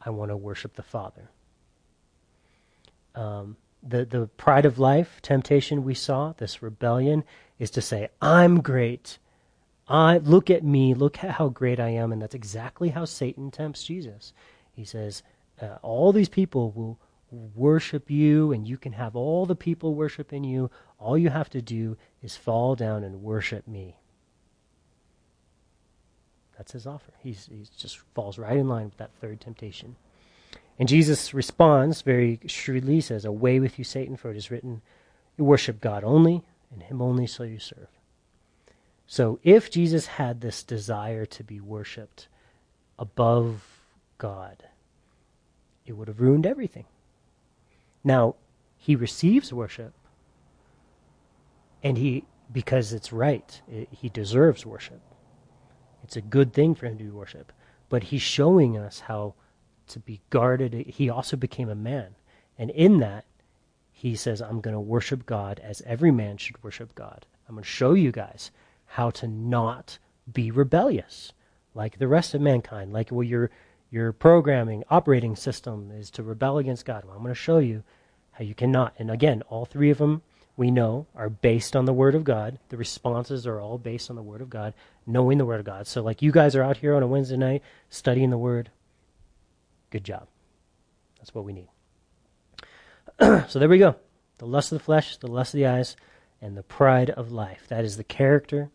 I 0.00 0.10
want 0.10 0.30
to 0.30 0.36
worship 0.36 0.74
the 0.74 0.82
Father. 0.82 1.30
Um, 3.14 3.56
the, 3.82 4.04
the 4.04 4.26
pride 4.36 4.66
of 4.66 4.78
life 4.78 5.20
temptation 5.22 5.84
we 5.84 5.94
saw, 5.94 6.32
this 6.36 6.62
rebellion, 6.62 7.24
is 7.58 7.70
to 7.72 7.80
say, 7.80 8.08
I'm 8.20 8.60
great. 8.60 9.18
I 9.88 10.18
look 10.18 10.50
at 10.50 10.64
me, 10.64 10.94
look 10.94 11.22
at 11.24 11.32
how 11.32 11.48
great 11.48 11.80
I 11.80 11.90
am, 11.90 12.12
and 12.12 12.20
that's 12.20 12.34
exactly 12.34 12.90
how 12.90 13.04
Satan 13.04 13.50
tempts 13.50 13.84
Jesus. 13.84 14.32
He 14.72 14.84
says, 14.84 15.22
uh, 15.60 15.76
all 15.82 16.12
these 16.12 16.28
people 16.28 16.70
will 16.72 16.98
worship 17.54 18.10
you, 18.10 18.52
and 18.52 18.66
you 18.66 18.76
can 18.76 18.92
have 18.92 19.16
all 19.16 19.46
the 19.46 19.56
people 19.56 19.94
worshiping 19.94 20.44
you. 20.44 20.70
All 20.98 21.16
you 21.18 21.30
have 21.30 21.50
to 21.50 21.62
do 21.62 21.96
is 22.22 22.36
fall 22.36 22.74
down 22.74 23.04
and 23.04 23.22
worship 23.22 23.66
me. 23.66 23.96
That's 26.56 26.72
his 26.72 26.86
offer. 26.86 27.12
He's, 27.22 27.48
he 27.50 27.64
just 27.76 27.98
falls 28.14 28.38
right 28.38 28.56
in 28.56 28.68
line 28.68 28.86
with 28.86 28.96
that 28.98 29.12
third 29.20 29.40
temptation. 29.40 29.96
And 30.78 30.88
Jesus 30.88 31.34
responds 31.34 32.02
very 32.02 32.40
shrewdly, 32.46 33.00
says, 33.00 33.24
Away 33.24 33.58
with 33.58 33.78
you, 33.78 33.84
Satan, 33.84 34.16
for 34.16 34.30
it 34.30 34.36
is 34.36 34.50
written, 34.50 34.80
You 35.36 35.44
worship 35.44 35.80
God 35.80 36.04
only, 36.04 36.44
and 36.72 36.82
him 36.82 37.02
only 37.02 37.26
shall 37.26 37.46
you 37.46 37.58
serve. 37.58 37.88
So 39.06 39.40
if 39.42 39.70
Jesus 39.70 40.06
had 40.06 40.40
this 40.40 40.62
desire 40.62 41.26
to 41.26 41.42
be 41.42 41.60
worshipped 41.60 42.28
above 42.98 43.64
God, 44.18 44.64
it 45.86 45.94
would 45.94 46.08
have 46.08 46.20
ruined 46.20 46.46
everything. 46.46 46.84
Now, 48.04 48.36
he 48.76 48.94
receives 48.94 49.52
worship, 49.52 49.94
and 51.82 51.98
he, 51.98 52.24
because 52.52 52.92
it's 52.92 53.12
right, 53.12 53.60
it, 53.68 53.88
he 53.90 54.08
deserves 54.08 54.64
worship. 54.64 55.00
It's 56.04 56.16
a 56.16 56.20
good 56.20 56.52
thing 56.52 56.74
for 56.74 56.86
him 56.86 56.98
to 56.98 57.04
be 57.04 57.10
worshipped. 57.10 57.52
But 57.88 58.04
he's 58.04 58.22
showing 58.22 58.76
us 58.76 59.00
how 59.00 59.34
to 59.88 59.98
be 59.98 60.20
guarded. 60.30 60.72
He 60.74 61.08
also 61.08 61.36
became 61.36 61.68
a 61.68 61.74
man. 61.74 62.14
And 62.58 62.70
in 62.70 63.00
that, 63.00 63.24
he 63.92 64.14
says, 64.14 64.40
I'm 64.40 64.60
going 64.60 64.74
to 64.74 64.80
worship 64.80 65.26
God 65.26 65.60
as 65.62 65.82
every 65.86 66.10
man 66.10 66.36
should 66.36 66.62
worship 66.62 66.94
God. 66.94 67.26
I'm 67.48 67.54
going 67.54 67.64
to 67.64 67.68
show 67.68 67.94
you 67.94 68.12
guys 68.12 68.50
how 68.86 69.10
to 69.10 69.26
not 69.26 69.98
be 70.32 70.50
rebellious 70.50 71.32
like 71.74 71.98
the 71.98 72.08
rest 72.08 72.34
of 72.34 72.40
mankind, 72.40 72.92
like 72.92 73.10
well, 73.10 73.22
your, 73.22 73.50
your 73.90 74.12
programming, 74.12 74.84
operating 74.90 75.36
system 75.36 75.90
is 75.90 76.10
to 76.12 76.22
rebel 76.22 76.58
against 76.58 76.84
God. 76.84 77.04
Well, 77.04 77.14
I'm 77.14 77.22
going 77.22 77.34
to 77.34 77.40
show 77.40 77.58
you 77.58 77.82
how 78.32 78.44
you 78.44 78.54
cannot. 78.54 78.94
And 78.98 79.10
again, 79.10 79.42
all 79.48 79.64
three 79.64 79.90
of 79.90 79.98
them 79.98 80.22
we 80.58 80.72
know, 80.72 81.06
are 81.14 81.30
based 81.30 81.76
on 81.76 81.84
the 81.84 81.92
Word 81.92 82.16
of 82.16 82.24
God. 82.24 82.58
The 82.68 82.76
responses 82.76 83.46
are 83.46 83.60
all 83.60 83.78
based 83.78 84.10
on 84.10 84.16
the 84.16 84.22
Word 84.22 84.40
of 84.40 84.50
God, 84.50 84.74
knowing 85.06 85.38
the 85.38 85.46
Word 85.46 85.60
of 85.60 85.66
God. 85.66 85.86
So, 85.86 86.02
like 86.02 86.20
you 86.20 86.32
guys 86.32 86.56
are 86.56 86.64
out 86.64 86.78
here 86.78 86.96
on 86.96 87.02
a 87.04 87.06
Wednesday 87.06 87.36
night 87.36 87.62
studying 87.88 88.30
the 88.30 88.36
Word, 88.36 88.68
good 89.90 90.04
job. 90.04 90.26
That's 91.18 91.34
what 91.34 91.44
we 91.44 91.52
need. 91.52 91.68
so, 93.48 93.58
there 93.58 93.68
we 93.68 93.78
go. 93.78 93.96
The 94.38 94.46
lust 94.46 94.72
of 94.72 94.78
the 94.78 94.84
flesh, 94.84 95.16
the 95.16 95.26
lust 95.26 95.54
of 95.54 95.58
the 95.58 95.66
eyes, 95.66 95.96
and 96.40 96.56
the 96.56 96.62
pride 96.62 97.10
of 97.10 97.32
life. 97.32 97.66
That 97.68 97.84
is 97.84 97.96
the 97.96 98.04
character 98.04 98.70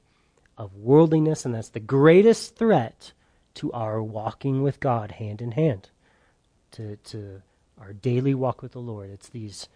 of 0.57 0.75
worldliness, 0.75 1.45
and 1.45 1.55
that's 1.55 1.69
the 1.69 1.79
greatest 1.79 2.55
threat 2.55 3.13
to 3.55 3.71
our 3.71 4.01
walking 4.01 4.61
with 4.61 4.79
God 4.79 5.11
hand 5.11 5.41
in 5.41 5.51
hand, 5.51 5.89
to, 6.71 6.97
to 6.97 7.41
our 7.79 7.93
daily 7.93 8.33
walk 8.33 8.61
with 8.61 8.73
the 8.73 8.79
Lord. 8.79 9.09
It's 9.09 9.29
these 9.29 9.69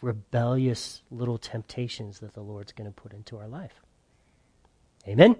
rebellious 0.00 1.02
little 1.10 1.38
temptations 1.38 2.20
that 2.20 2.34
the 2.34 2.42
Lord's 2.42 2.72
going 2.72 2.90
to 2.90 2.94
put 2.94 3.12
into 3.12 3.38
our 3.38 3.48
life. 3.48 3.82
Amen? 5.06 5.36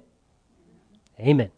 Amen. 1.18 1.50